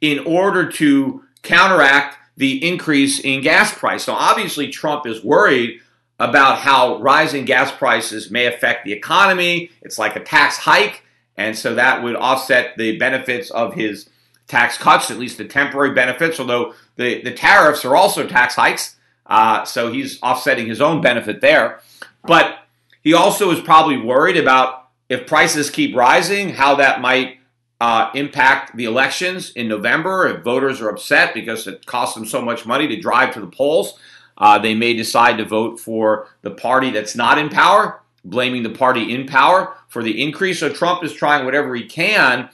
[0.00, 4.08] in order to counteract the increase in gas price.
[4.08, 5.80] Now, obviously Trump is worried
[6.18, 9.70] about how rising gas prices may affect the economy.
[9.82, 11.02] It's like a tax hike,
[11.36, 14.08] and so that would offset the benefits of his
[14.46, 18.96] tax cuts, at least the temporary benefits, although the, the tariffs are also tax hikes.
[19.26, 21.80] Uh, so he's offsetting his own benefit there.
[22.24, 22.58] But
[23.02, 27.38] he also is probably worried about if prices keep rising, how that might
[27.80, 30.28] uh, impact the elections in November.
[30.28, 33.46] If voters are upset because it costs them so much money to drive to the
[33.46, 33.98] polls,
[34.36, 38.70] uh, they may decide to vote for the party that's not in power, blaming the
[38.70, 40.60] party in power for the increase.
[40.60, 42.50] So Trump is trying whatever he can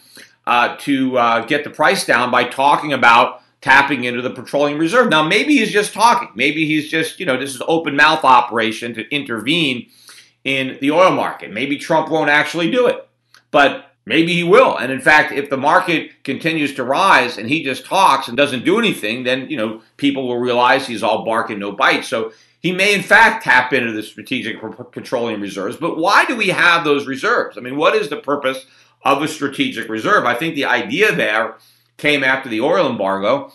[0.47, 5.09] uh, to uh, get the price down by talking about tapping into the petroleum reserve.
[5.09, 6.29] Now, maybe he's just talking.
[6.37, 9.89] Maybe he's just, you know, this is open mouth operation to intervene
[10.45, 11.53] in the oil market.
[11.53, 13.09] Maybe Trump won't actually do it.
[13.51, 14.77] But Maybe he will.
[14.77, 18.65] And in fact, if the market continues to rise and he just talks and doesn't
[18.65, 22.05] do anything, then, you know, people will realize he's all bark and no bite.
[22.05, 24.61] So he may in fact tap into the strategic
[24.93, 25.77] petroleum reserves.
[25.77, 27.59] But why do we have those reserves?
[27.59, 28.65] I mean, what is the purpose
[29.03, 30.25] of a strategic reserve?
[30.25, 31.57] I think the idea there
[31.97, 33.51] came after the oil embargo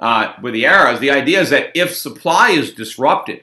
[0.00, 1.00] uh, with the Arabs.
[1.00, 3.42] The idea is that if supply is disrupted,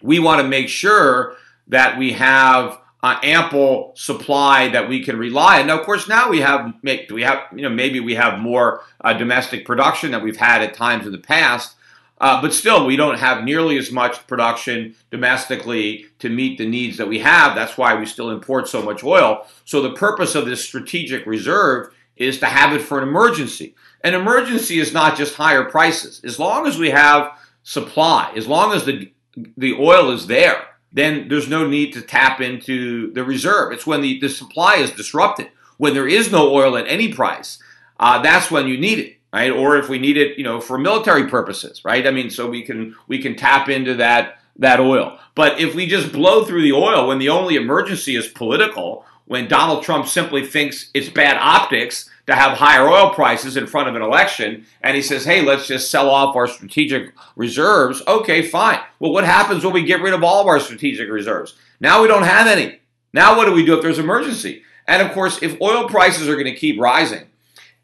[0.00, 1.36] we want to make sure
[1.68, 5.66] that we have uh, ample supply that we can rely on.
[5.66, 9.12] Now, of course, now we have we have you know maybe we have more uh,
[9.12, 11.76] domestic production that we've had at times in the past,
[12.22, 16.96] uh, but still we don't have nearly as much production domestically to meet the needs
[16.96, 17.54] that we have.
[17.54, 19.46] That's why we still import so much oil.
[19.66, 23.74] So the purpose of this strategic reserve is to have it for an emergency.
[24.02, 26.22] An emergency is not just higher prices.
[26.24, 29.12] As long as we have supply, as long as the
[29.58, 33.72] the oil is there then there's no need to tap into the reserve.
[33.72, 37.58] It's when the, the supply is disrupted, when there is no oil at any price,
[37.98, 39.50] uh, that's when you need it, right?
[39.50, 42.06] Or if we need it, you know, for military purposes, right?
[42.06, 45.18] I mean, so we can we can tap into that that oil.
[45.34, 49.48] But if we just blow through the oil when the only emergency is political, when
[49.48, 53.94] Donald Trump simply thinks it's bad optics to have higher oil prices in front of
[53.94, 58.02] an election, and he says, hey, let's just sell off our strategic reserves.
[58.08, 58.80] Okay, fine.
[58.98, 61.54] Well, what happens when we get rid of all of our strategic reserves?
[61.80, 62.80] Now we don't have any.
[63.12, 64.62] Now what do we do if there's emergency?
[64.86, 67.26] And of course, if oil prices are going to keep rising,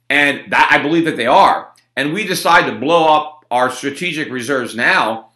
[0.09, 4.31] and that, I believe that they are, and we decide to blow up our strategic
[4.31, 5.29] reserves now,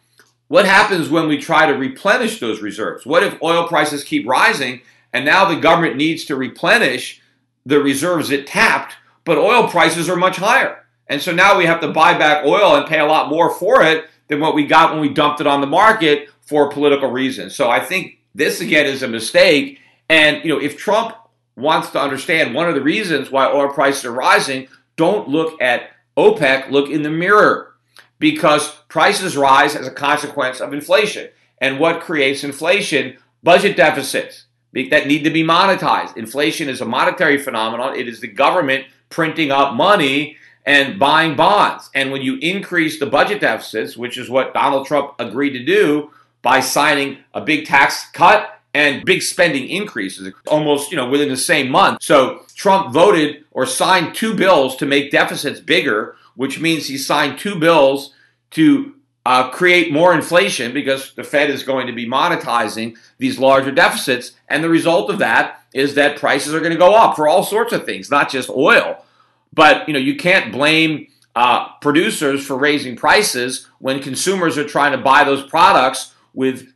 [0.47, 3.05] what happens when we try to replenish those reserves?
[3.05, 7.21] What if oil prices keep rising and now the government needs to replenish
[7.65, 10.85] the reserves it tapped, but oil prices are much higher.
[11.07, 13.83] And so now we have to buy back oil and pay a lot more for
[13.83, 17.55] it than what we got when we dumped it on the market for political reasons.
[17.55, 19.79] So I think this again is a mistake.
[20.09, 21.15] And you know, if Trump
[21.55, 25.89] wants to understand one of the reasons why oil prices are rising, don't look at
[26.17, 27.73] OPEC, look in the mirror.
[28.17, 31.29] Because prices rise as a consequence of inflation.
[31.59, 33.17] And what creates inflation?
[33.43, 34.44] Budget deficits
[34.83, 36.17] that need to be monetized.
[36.17, 37.95] Inflation is a monetary phenomenon.
[37.95, 41.89] It is the government printing up money and buying bonds.
[41.93, 46.11] And when you increase the budget deficits, which is what Donald Trump agreed to do
[46.41, 51.37] by signing a big tax cut and big spending increases almost, you know, within the
[51.37, 52.03] same month.
[52.03, 57.39] So Trump voted or signed two bills to make deficits bigger, which means he signed
[57.39, 58.13] two bills
[58.51, 58.94] to
[59.25, 64.33] uh, create more inflation because the Fed is going to be monetizing these larger deficits.
[64.47, 67.43] And the result of that is that prices are going to go up for all
[67.43, 69.03] sorts of things, not just oil.
[69.51, 74.91] But you know, you can't blame uh, producers for raising prices when consumers are trying
[74.91, 76.71] to buy those products with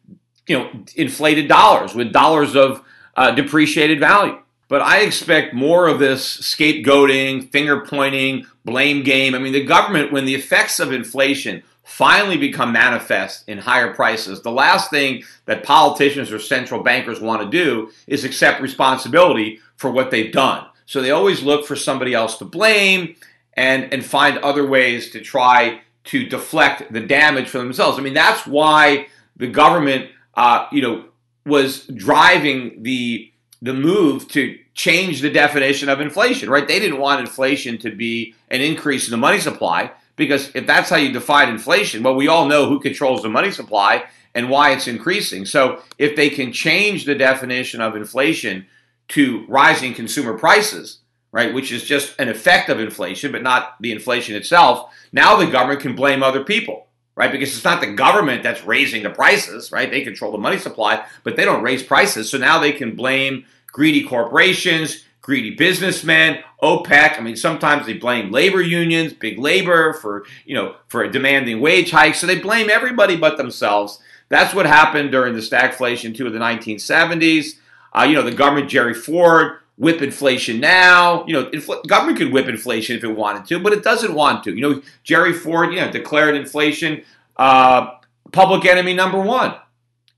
[0.47, 2.83] you know inflated dollars, with dollars of
[3.15, 4.37] uh, depreciated value.
[4.69, 9.33] But I expect more of this scapegoating, finger pointing, blame game.
[9.33, 14.43] I mean, the government, when the effects of inflation finally become manifest in higher prices,
[14.43, 19.89] the last thing that politicians or central bankers want to do is accept responsibility for
[19.89, 20.65] what they've done.
[20.85, 23.15] So they always look for somebody else to blame
[23.55, 27.97] and, and find other ways to try to deflect the damage for themselves.
[27.97, 31.05] I mean, that's why the government, uh, you know,
[31.45, 36.65] was driving the the move to change the definition of inflation, right?
[36.65, 40.89] They didn't want inflation to be an increase in the money supply because if that's
[40.91, 44.03] how you define inflation, well, we all know who controls the money supply
[44.35, 45.45] and why it's increasing.
[45.45, 48.67] So if they can change the definition of inflation
[49.09, 50.99] to rising consumer prices,
[51.31, 55.47] right, which is just an effect of inflation, but not the inflation itself, now the
[55.47, 57.33] government can blame other people right?
[57.33, 59.91] Because it's not the government that's raising the prices, right?
[59.91, 62.31] They control the money supply, but they don't raise prices.
[62.31, 67.19] So now they can blame greedy corporations, greedy businessmen, OPEC.
[67.19, 71.91] I mean, sometimes they blame labor unions, big labor for, you know, for demanding wage
[71.91, 72.19] hikes.
[72.19, 73.99] So they blame everybody but themselves.
[74.29, 77.59] That's what happened during the stagflation too of the 1970s.
[77.95, 81.27] Uh, you know, the government, Jerry Ford, whip inflation now.
[81.27, 84.43] You know, infl- government could whip inflation if it wanted to, but it doesn't want
[84.45, 84.55] to.
[84.55, 87.03] You know, Jerry Ford, you know, declared inflation
[87.37, 87.97] uh,
[88.31, 89.53] public enemy number one.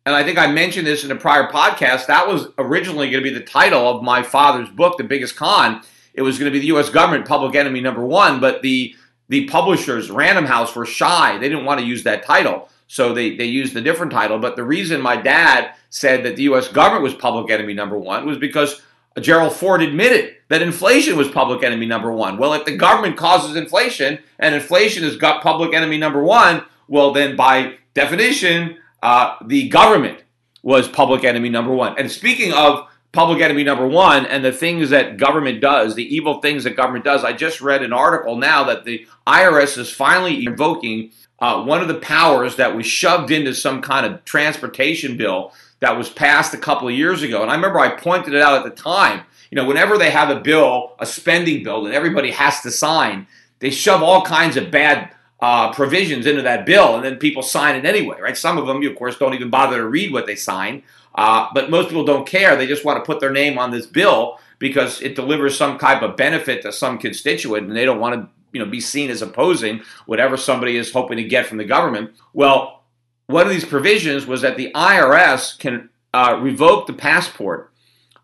[0.05, 2.07] And I think I mentioned this in a prior podcast.
[2.07, 5.81] That was originally going to be the title of my father's book, The Biggest Con.
[6.13, 6.89] It was going to be the U.S.
[6.89, 8.95] government public enemy number one, but the
[9.29, 11.37] the publishers, Random House, were shy.
[11.37, 12.67] They didn't want to use that title.
[12.87, 14.39] So they, they used a different title.
[14.39, 16.67] But the reason my dad said that the U.S.
[16.67, 18.81] government was public enemy number one was because
[19.21, 22.37] Gerald Ford admitted that inflation was public enemy number one.
[22.37, 27.13] Well, if the government causes inflation and inflation is got public enemy number one, well,
[27.13, 30.23] then by definition, uh, the government
[30.63, 31.97] was public enemy number one.
[31.97, 36.39] And speaking of public enemy number one and the things that government does, the evil
[36.39, 40.45] things that government does, I just read an article now that the IRS is finally
[40.45, 45.51] invoking uh, one of the powers that was shoved into some kind of transportation bill
[45.79, 47.41] that was passed a couple of years ago.
[47.41, 49.23] And I remember I pointed it out at the time.
[49.49, 53.27] You know, whenever they have a bill, a spending bill that everybody has to sign,
[53.59, 57.75] they shove all kinds of bad uh, provisions into that bill, and then people sign
[57.75, 58.37] it anyway, right?
[58.37, 60.83] Some of them, you, of course, don't even bother to read what they sign,
[61.15, 62.55] uh, but most people don't care.
[62.55, 66.03] They just want to put their name on this bill because it delivers some type
[66.03, 69.23] of benefit to some constituent, and they don't want to, you know, be seen as
[69.23, 72.11] opposing whatever somebody is hoping to get from the government.
[72.33, 72.83] Well,
[73.25, 77.71] one of these provisions was that the IRS can uh, revoke the passport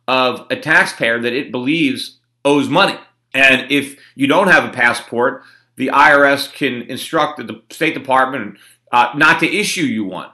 [0.08, 2.98] of a taxpayer that it believes owes money.
[3.34, 5.44] And if you don't have a passport,
[5.78, 8.58] the IRS can instruct the State Department
[8.92, 10.30] uh, not to issue you one.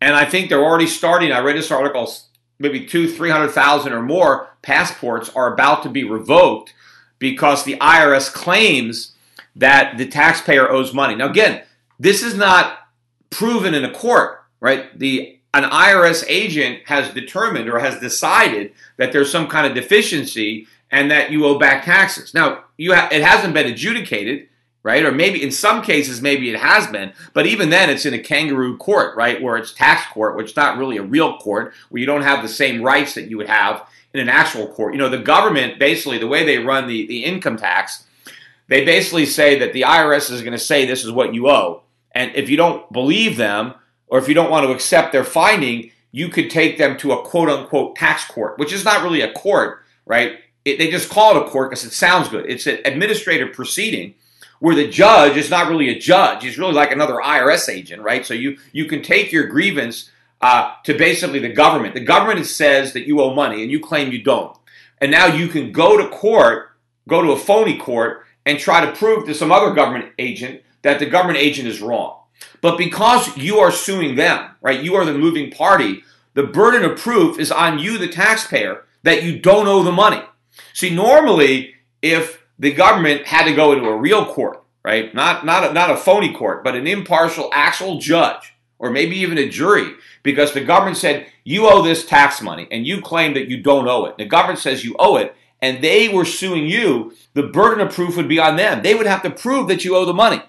[0.00, 1.32] And I think they're already starting.
[1.32, 2.10] I read this article,
[2.58, 6.74] maybe two, 300,000 or more passports are about to be revoked
[7.18, 9.14] because the IRS claims
[9.56, 11.14] that the taxpayer owes money.
[11.14, 11.62] Now, again,
[11.98, 12.78] this is not
[13.30, 14.96] proven in a court, right?
[14.98, 20.66] The an IRS agent has determined or has decided that there's some kind of deficiency
[20.90, 22.34] and that you owe back taxes.
[22.34, 24.48] Now, you ha- it hasn't been adjudicated,
[24.84, 25.04] right?
[25.04, 28.18] Or maybe in some cases, maybe it has been, but even then, it's in a
[28.18, 29.42] kangaroo court, right?
[29.42, 32.42] Where it's tax court, which is not really a real court, where you don't have
[32.42, 34.94] the same rights that you would have in an actual court.
[34.94, 38.04] You know, the government basically, the way they run the, the income tax,
[38.68, 41.82] they basically say that the IRS is going to say this is what you owe.
[42.12, 43.74] And if you don't believe them,
[44.06, 47.24] or if you don't want to accept their finding, you could take them to a
[47.24, 50.38] quote unquote tax court, which is not really a court, right?
[50.64, 52.48] It, they just call it a court because it sounds good.
[52.48, 54.14] It's an administrative proceeding
[54.64, 56.42] where the judge is not really a judge.
[56.42, 58.24] He's really like another IRS agent, right?
[58.24, 60.10] So you, you can take your grievance
[60.40, 61.92] uh, to basically the government.
[61.92, 64.56] The government says that you owe money and you claim you don't.
[65.02, 66.70] And now you can go to court,
[67.06, 70.98] go to a phony court, and try to prove to some other government agent that
[70.98, 72.20] the government agent is wrong.
[72.62, 76.02] But because you are suing them, right, you are the moving party,
[76.32, 80.22] the burden of proof is on you, the taxpayer, that you don't owe the money.
[80.72, 85.70] See, normally, if the government had to go into a real court, right, not, not,
[85.70, 89.92] a, not a phony court, but an impartial, actual judge, or maybe even a jury,
[90.22, 93.88] because the government said, you owe this tax money, and you claim that you don't
[93.88, 94.18] owe it.
[94.18, 98.16] The government says you owe it, and they were suing you, the burden of proof
[98.16, 98.82] would be on them.
[98.82, 100.42] They would have to prove that you owe the money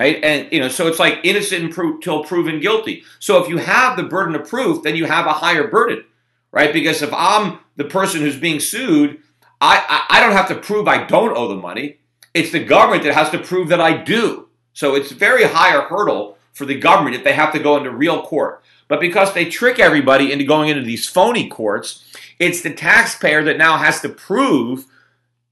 [0.00, 0.22] right?
[0.24, 3.04] And you know, so it's like innocent until proven guilty.
[3.18, 6.04] So if you have the burden of proof, then you have a higher burden,
[6.52, 6.72] right?
[6.72, 9.18] Because if I'm the person who's being sued,
[9.60, 11.98] I, I, I don't have to prove I don't owe the money.
[12.32, 14.48] It's the government that has to prove that I do.
[14.72, 17.90] So it's a very higher hurdle for the government if they have to go into
[17.90, 18.62] real court.
[18.88, 22.04] But because they trick everybody into going into these phony courts,
[22.38, 24.86] it's the taxpayer that now has to prove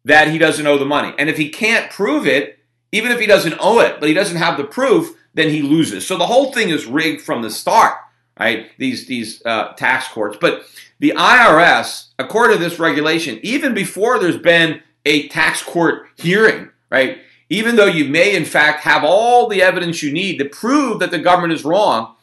[0.04, 1.14] that he doesn't owe the money.
[1.18, 2.58] And if he can't prove it,
[2.90, 6.06] even if he doesn't owe it, but he doesn't have the proof, then he loses.
[6.06, 7.94] So the whole thing is rigged from the start,
[8.38, 8.70] right?
[8.78, 10.36] These these uh, tax courts.
[10.40, 10.62] But
[10.98, 17.18] the IRS, according to this regulation, even before there's been a tax court hearing, right?
[17.50, 21.10] Even though you may in fact have all the evidence you need to prove that
[21.10, 22.14] the government is wrong,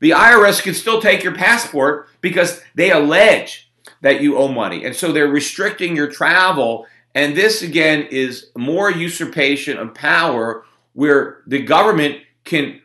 [0.00, 3.70] the IRS can still take your passport because they allege
[4.00, 4.84] that you owe money.
[4.84, 6.86] And so they're restricting your travel.
[7.14, 10.64] And this, again, is more usurpation of power
[10.94, 12.81] where the government can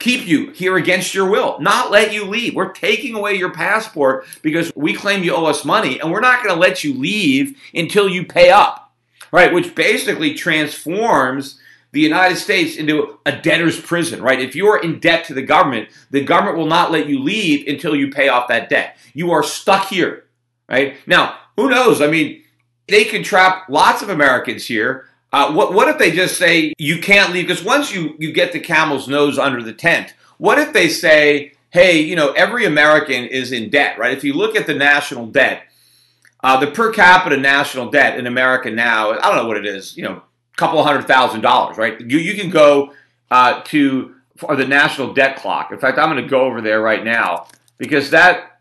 [0.00, 2.56] keep you here against your will, not let you leave.
[2.56, 6.42] We're taking away your passport because we claim you owe us money, and we're not
[6.42, 8.92] going to let you leave until you pay up,
[9.30, 9.52] right?
[9.52, 11.60] Which basically transforms
[11.92, 14.40] the United States into a debtor's prison, right?
[14.40, 17.66] If you are in debt to the government, the government will not let you leave
[17.68, 18.96] until you pay off that debt.
[19.12, 20.24] You are stuck here,
[20.68, 20.96] right?
[21.06, 22.00] Now, who knows?
[22.00, 22.42] I mean,
[22.88, 27.00] they can trap lots of Americans here uh, what, what if they just say you
[27.00, 27.46] can't leave?
[27.46, 31.52] Because once you, you get the camel's nose under the tent, what if they say,
[31.70, 34.16] hey, you know, every American is in debt, right?
[34.16, 35.64] If you look at the national debt,
[36.42, 39.96] uh, the per capita national debt in America now, I don't know what it is,
[39.96, 42.00] you know, a couple hundred thousand dollars, right?
[42.00, 42.92] You, you can go
[43.30, 44.14] uh, to
[44.48, 45.70] the national debt clock.
[45.70, 47.46] In fact, I'm going to go over there right now
[47.78, 48.60] because that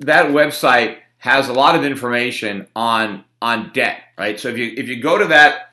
[0.00, 4.40] that website has a lot of information on on debt, right?
[4.40, 5.71] So if you if you go to that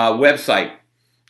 [0.00, 0.72] uh, website,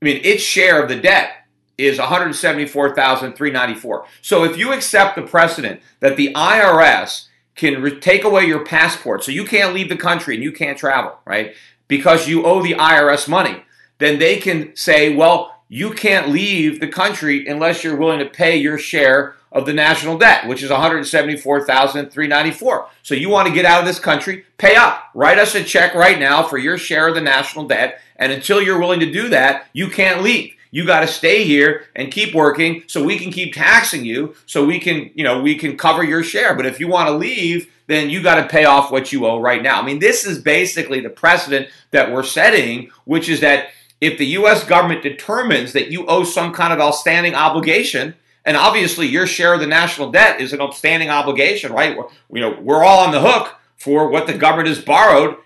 [0.00, 1.43] I mean, its share of the debt
[1.76, 4.06] is 174,394.
[4.22, 9.24] So if you accept the precedent that the IRS can re- take away your passport
[9.24, 11.54] so you can't leave the country and you can't travel, right?
[11.88, 13.64] Because you owe the IRS money,
[13.98, 18.56] then they can say, well, you can't leave the country unless you're willing to pay
[18.56, 22.88] your share of the national debt, which is 174,394.
[23.02, 25.04] So you want to get out of this country, pay up.
[25.14, 28.60] Write us a check right now for your share of the national debt, and until
[28.60, 32.34] you're willing to do that, you can't leave you got to stay here and keep
[32.34, 36.02] working so we can keep taxing you so we can you know we can cover
[36.02, 36.52] your share.
[36.52, 39.38] But if you want to leave then you got to pay off what you owe
[39.38, 39.80] right now.
[39.80, 43.68] I mean this is basically the precedent that we're setting which is that
[44.00, 49.06] if the US government determines that you owe some kind of outstanding obligation and obviously
[49.06, 51.96] your share of the national debt is an outstanding obligation right?
[52.32, 55.36] You know we're all on the hook for what the government has borrowed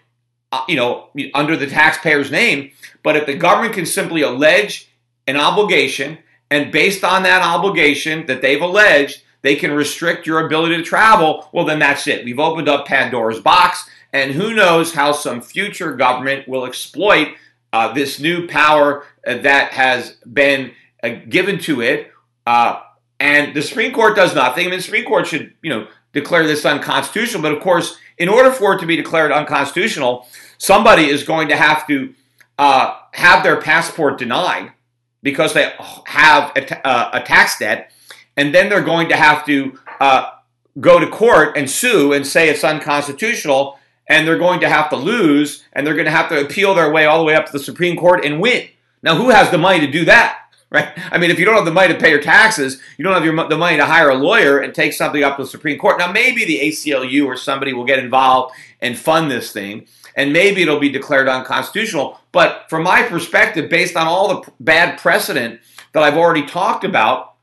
[0.52, 2.70] uh, you know under the taxpayer's name.
[3.02, 4.87] But if the government can simply allege
[5.28, 6.18] an obligation,
[6.50, 11.48] and based on that obligation that they've alleged, they can restrict your ability to travel,
[11.52, 12.24] well, then that's it.
[12.24, 17.28] We've opened up Pandora's box, and who knows how some future government will exploit
[17.72, 20.72] uh, this new power uh, that has been
[21.02, 22.10] uh, given to it.
[22.46, 22.80] Uh,
[23.20, 24.66] and the Supreme Court does nothing.
[24.66, 27.42] I mean, the Supreme Court should, you know, declare this unconstitutional.
[27.42, 30.26] But of course, in order for it to be declared unconstitutional,
[30.56, 32.14] somebody is going to have to
[32.58, 34.72] uh, have their passport denied
[35.22, 35.72] because they
[36.06, 37.92] have a, uh, a tax debt,
[38.36, 40.30] and then they're going to have to uh,
[40.80, 44.96] go to court and sue and say it's unconstitutional, and they're going to have to
[44.96, 47.52] lose, and they're going to have to appeal their way all the way up to
[47.52, 48.68] the Supreme Court and win.
[49.02, 50.40] Now, who has the money to do that?
[50.70, 50.90] Right?
[51.10, 53.24] I mean, if you don't have the money to pay your taxes, you don't have
[53.24, 55.98] your, the money to hire a lawyer and take something up to the Supreme Court.
[55.98, 59.86] Now, maybe the ACLU or somebody will get involved and fund this thing
[60.18, 62.20] and maybe it'll be declared unconstitutional.
[62.32, 65.60] But from my perspective, based on all the bad precedent
[65.92, 67.36] that I've already talked about,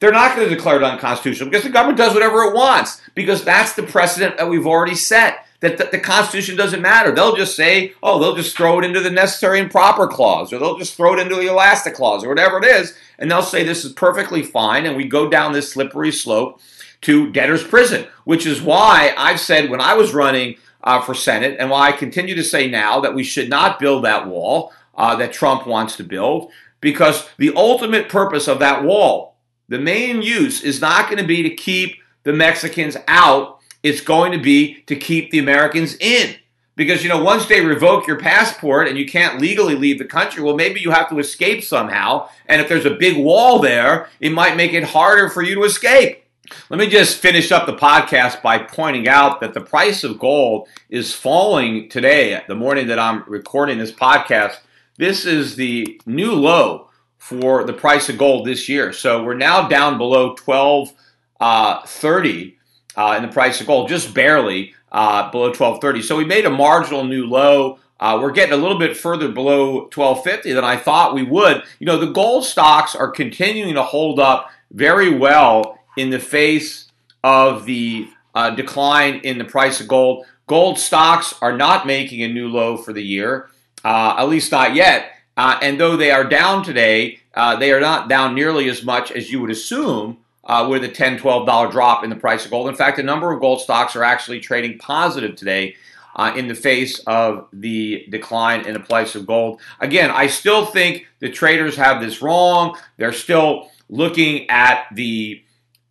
[0.00, 3.44] they're not going to declare it unconstitutional because the government does whatever it wants because
[3.44, 5.46] that's the precedent that we've already set.
[5.60, 7.12] That the, the, Constitution doesn't matter.
[7.12, 10.58] They'll just say, oh, they'll just throw it into the necessary and proper clause, or
[10.58, 13.64] they'll just throw it into the elastic clause, or whatever it is, and they'll say
[13.64, 16.60] this is perfectly fine, and we go down this slippery slope
[17.00, 20.58] to debtor's prison, which is why I've said when I was running
[20.88, 24.04] uh, for Senate, and while I continue to say now that we should not build
[24.04, 29.36] that wall uh, that Trump wants to build, because the ultimate purpose of that wall,
[29.68, 33.58] the main use, is not going to be to keep the Mexicans out.
[33.82, 36.36] It's going to be to keep the Americans in.
[36.74, 40.42] Because, you know, once they revoke your passport and you can't legally leave the country,
[40.42, 42.30] well, maybe you have to escape somehow.
[42.46, 45.64] And if there's a big wall there, it might make it harder for you to
[45.64, 46.24] escape.
[46.70, 50.68] Let me just finish up the podcast by pointing out that the price of gold
[50.90, 54.58] is falling today, the morning that I'm recording this podcast,
[54.96, 58.92] this is the new low for the price of gold this year.
[58.92, 60.96] So we're now down below 1230
[61.40, 66.02] uh, uh, in the price of gold, just barely uh, below 1230.
[66.02, 67.78] So we made a marginal new low.
[68.00, 71.62] Uh, we're getting a little bit further below 1250 than I thought we would.
[71.78, 76.90] You know, the gold stocks are continuing to hold up very well in the face
[77.24, 80.24] of the uh, decline in the price of gold.
[80.46, 83.50] Gold stocks are not making a new low for the year,
[83.84, 85.10] uh, at least not yet.
[85.36, 89.10] Uh, and though they are down today, uh, they are not down nearly as much
[89.10, 92.68] as you would assume uh, with a $10, $12 drop in the price of gold.
[92.68, 95.74] In fact, a number of gold stocks are actually trading positive today.
[96.16, 99.60] Uh, in the face of the decline in the price of gold.
[99.78, 102.76] Again, I still think the traders have this wrong.
[102.96, 105.44] They're still looking at the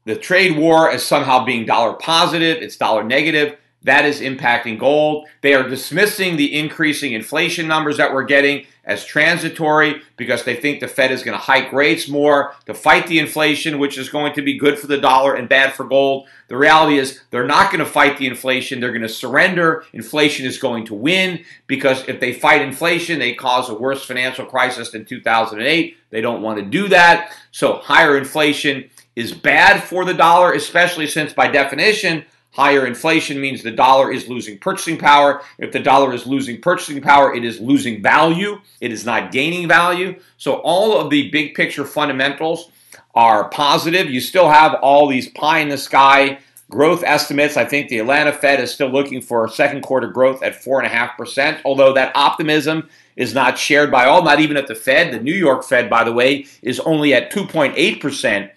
[0.08, 3.58] the trade war as somehow being dollar positive, it's dollar negative.
[3.84, 5.28] That is impacting gold.
[5.42, 10.80] They are dismissing the increasing inflation numbers that we're getting as transitory because they think
[10.80, 14.34] the Fed is going to hike rates more to fight the inflation, which is going
[14.34, 16.28] to be good for the dollar and bad for gold.
[16.48, 18.80] The reality is they're not going to fight the inflation.
[18.80, 19.84] They're going to surrender.
[19.92, 24.46] Inflation is going to win because if they fight inflation, they cause a worse financial
[24.46, 25.98] crisis than 2008.
[26.10, 27.36] They don't want to do that.
[27.52, 33.64] So higher inflation is bad for the dollar, especially since by definition, higher inflation means
[33.64, 35.42] the dollar is losing purchasing power.
[35.58, 38.62] If the dollar is losing purchasing power, it is losing value.
[38.80, 40.20] It is not gaining value.
[40.38, 42.70] So all of the big picture fundamentals
[43.16, 44.08] are positive.
[44.08, 46.38] You still have all these pie in the sky
[46.70, 47.58] growth estimates.
[47.58, 51.94] I think the Atlanta Fed is still looking for second quarter growth at 4.5%, although
[51.94, 55.12] that optimism is not shared by all, not even at the Fed.
[55.12, 58.52] The New York Fed, by the way, is only at 2.8%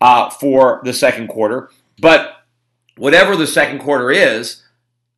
[0.00, 1.70] uh, for the second quarter.
[1.98, 2.44] But
[2.96, 4.62] whatever the second quarter is,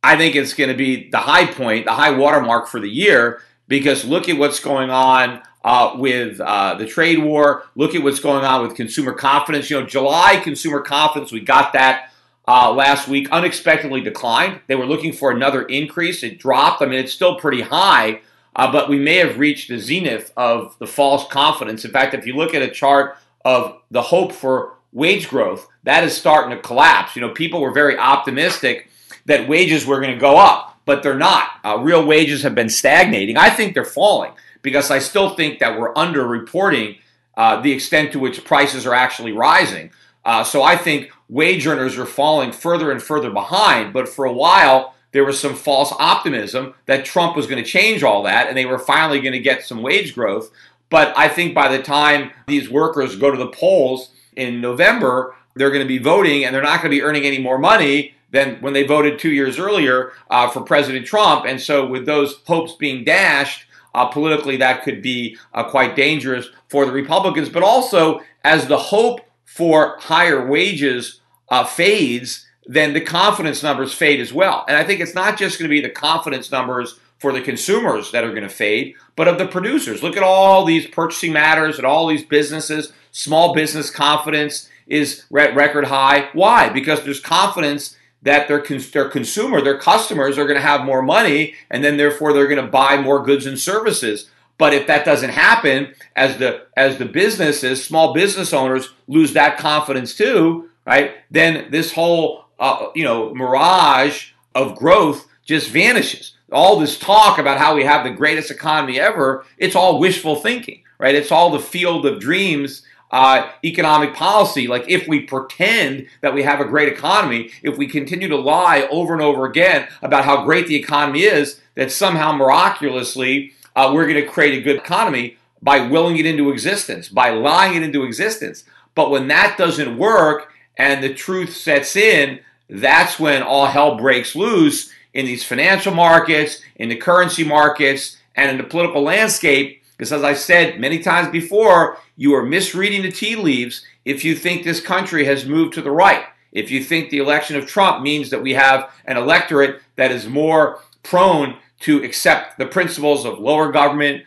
[0.03, 3.41] I think it's going to be the high point, the high watermark for the year,
[3.67, 7.63] because look at what's going on uh, with uh, the trade war.
[7.75, 9.69] Look at what's going on with consumer confidence.
[9.69, 12.11] You know, July consumer confidence, we got that
[12.47, 14.59] uh, last week, unexpectedly declined.
[14.67, 16.23] They were looking for another increase.
[16.23, 16.81] It dropped.
[16.81, 18.21] I mean, it's still pretty high,
[18.55, 21.85] uh, but we may have reached the zenith of the false confidence.
[21.85, 26.03] In fact, if you look at a chart of the hope for wage growth, that
[26.03, 27.15] is starting to collapse.
[27.15, 28.89] You know, people were very optimistic
[29.25, 31.49] that wages were going to go up, but they're not.
[31.63, 33.37] Uh, real wages have been stagnating.
[33.37, 36.97] I think they're falling because I still think that we're underreporting
[37.35, 39.91] uh, the extent to which prices are actually rising.
[40.25, 43.93] Uh, so I think wage earners are falling further and further behind.
[43.93, 48.03] But for a while, there was some false optimism that Trump was going to change
[48.03, 50.51] all that and they were finally going to get some wage growth.
[50.93, 55.71] But I think by the time these workers go to the polls in November, they're
[55.71, 58.61] going to be voting and they're not going to be earning any more money than
[58.61, 61.45] when they voted two years earlier uh, for President Trump.
[61.47, 63.65] And so, with those hopes being dashed,
[63.95, 67.49] uh, politically, that could be uh, quite dangerous for the Republicans.
[67.49, 74.19] But also, as the hope for higher wages uh, fades, then the confidence numbers fade
[74.19, 74.63] as well.
[74.67, 78.11] And I think it's not just going to be the confidence numbers for the consumers
[78.11, 80.03] that are going to fade, but of the producers.
[80.03, 82.91] Look at all these purchasing matters and all these businesses.
[83.11, 86.27] Small business confidence is record high.
[86.33, 86.67] Why?
[86.67, 91.53] Because there's confidence that their, their consumer, their customers are going to have more money,
[91.71, 94.29] and then therefore they're going to buy more goods and services.
[94.57, 99.57] But if that doesn't happen, as the as the businesses, small business owners lose that
[99.57, 101.13] confidence too, right?
[101.31, 107.57] Then this whole uh, you know mirage of growth just vanishes all this talk about
[107.57, 111.15] how we have the greatest economy ever, it's all wishful thinking, right?
[111.15, 112.83] It's all the field of dreams
[113.13, 114.67] uh, economic policy.
[114.67, 118.87] Like if we pretend that we have a great economy, if we continue to lie
[118.89, 124.07] over and over again about how great the economy is, that somehow miraculously uh, we're
[124.07, 128.03] going to create a good economy by willing it into existence, by lying it into
[128.03, 128.63] existence.
[128.95, 134.35] But when that doesn't work and the truth sets in, that's when all hell breaks
[134.35, 139.83] loose in these financial markets, in the currency markets, and in the political landscape.
[139.95, 144.35] Because as I said many times before, you are misreading the tea leaves if you
[144.35, 146.25] think this country has moved to the right.
[146.51, 150.27] If you think the election of Trump means that we have an electorate that is
[150.27, 154.23] more prone to accept the principles of lower government,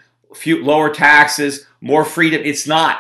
[0.47, 2.99] lower taxes, more freedom, it's not.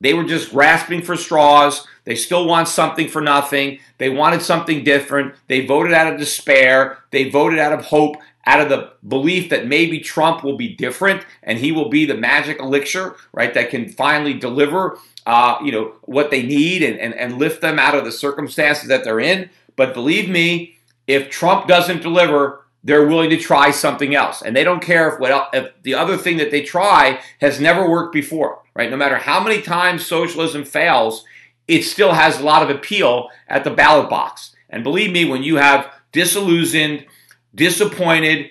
[0.00, 1.86] They were just grasping for straws.
[2.08, 3.80] They still want something for nothing.
[3.98, 5.34] They wanted something different.
[5.46, 7.00] They voted out of despair.
[7.10, 11.26] They voted out of hope, out of the belief that maybe Trump will be different
[11.42, 15.96] and he will be the magic elixir, right, that can finally deliver, uh, you know,
[16.04, 19.50] what they need and, and, and lift them out of the circumstances that they're in.
[19.76, 24.40] But believe me, if Trump doesn't deliver, they're willing to try something else.
[24.40, 27.86] And they don't care if, what, if the other thing that they try has never
[27.86, 28.90] worked before, right?
[28.90, 31.26] No matter how many times socialism fails,
[31.68, 34.56] it still has a lot of appeal at the ballot box.
[34.70, 37.06] And believe me, when you have disillusioned,
[37.54, 38.50] disappointed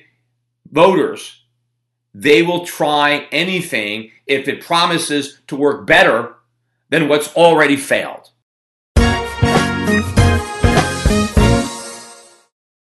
[0.72, 1.44] voters,
[2.14, 6.36] they will try anything if it promises to work better
[6.90, 8.30] than what's already failed.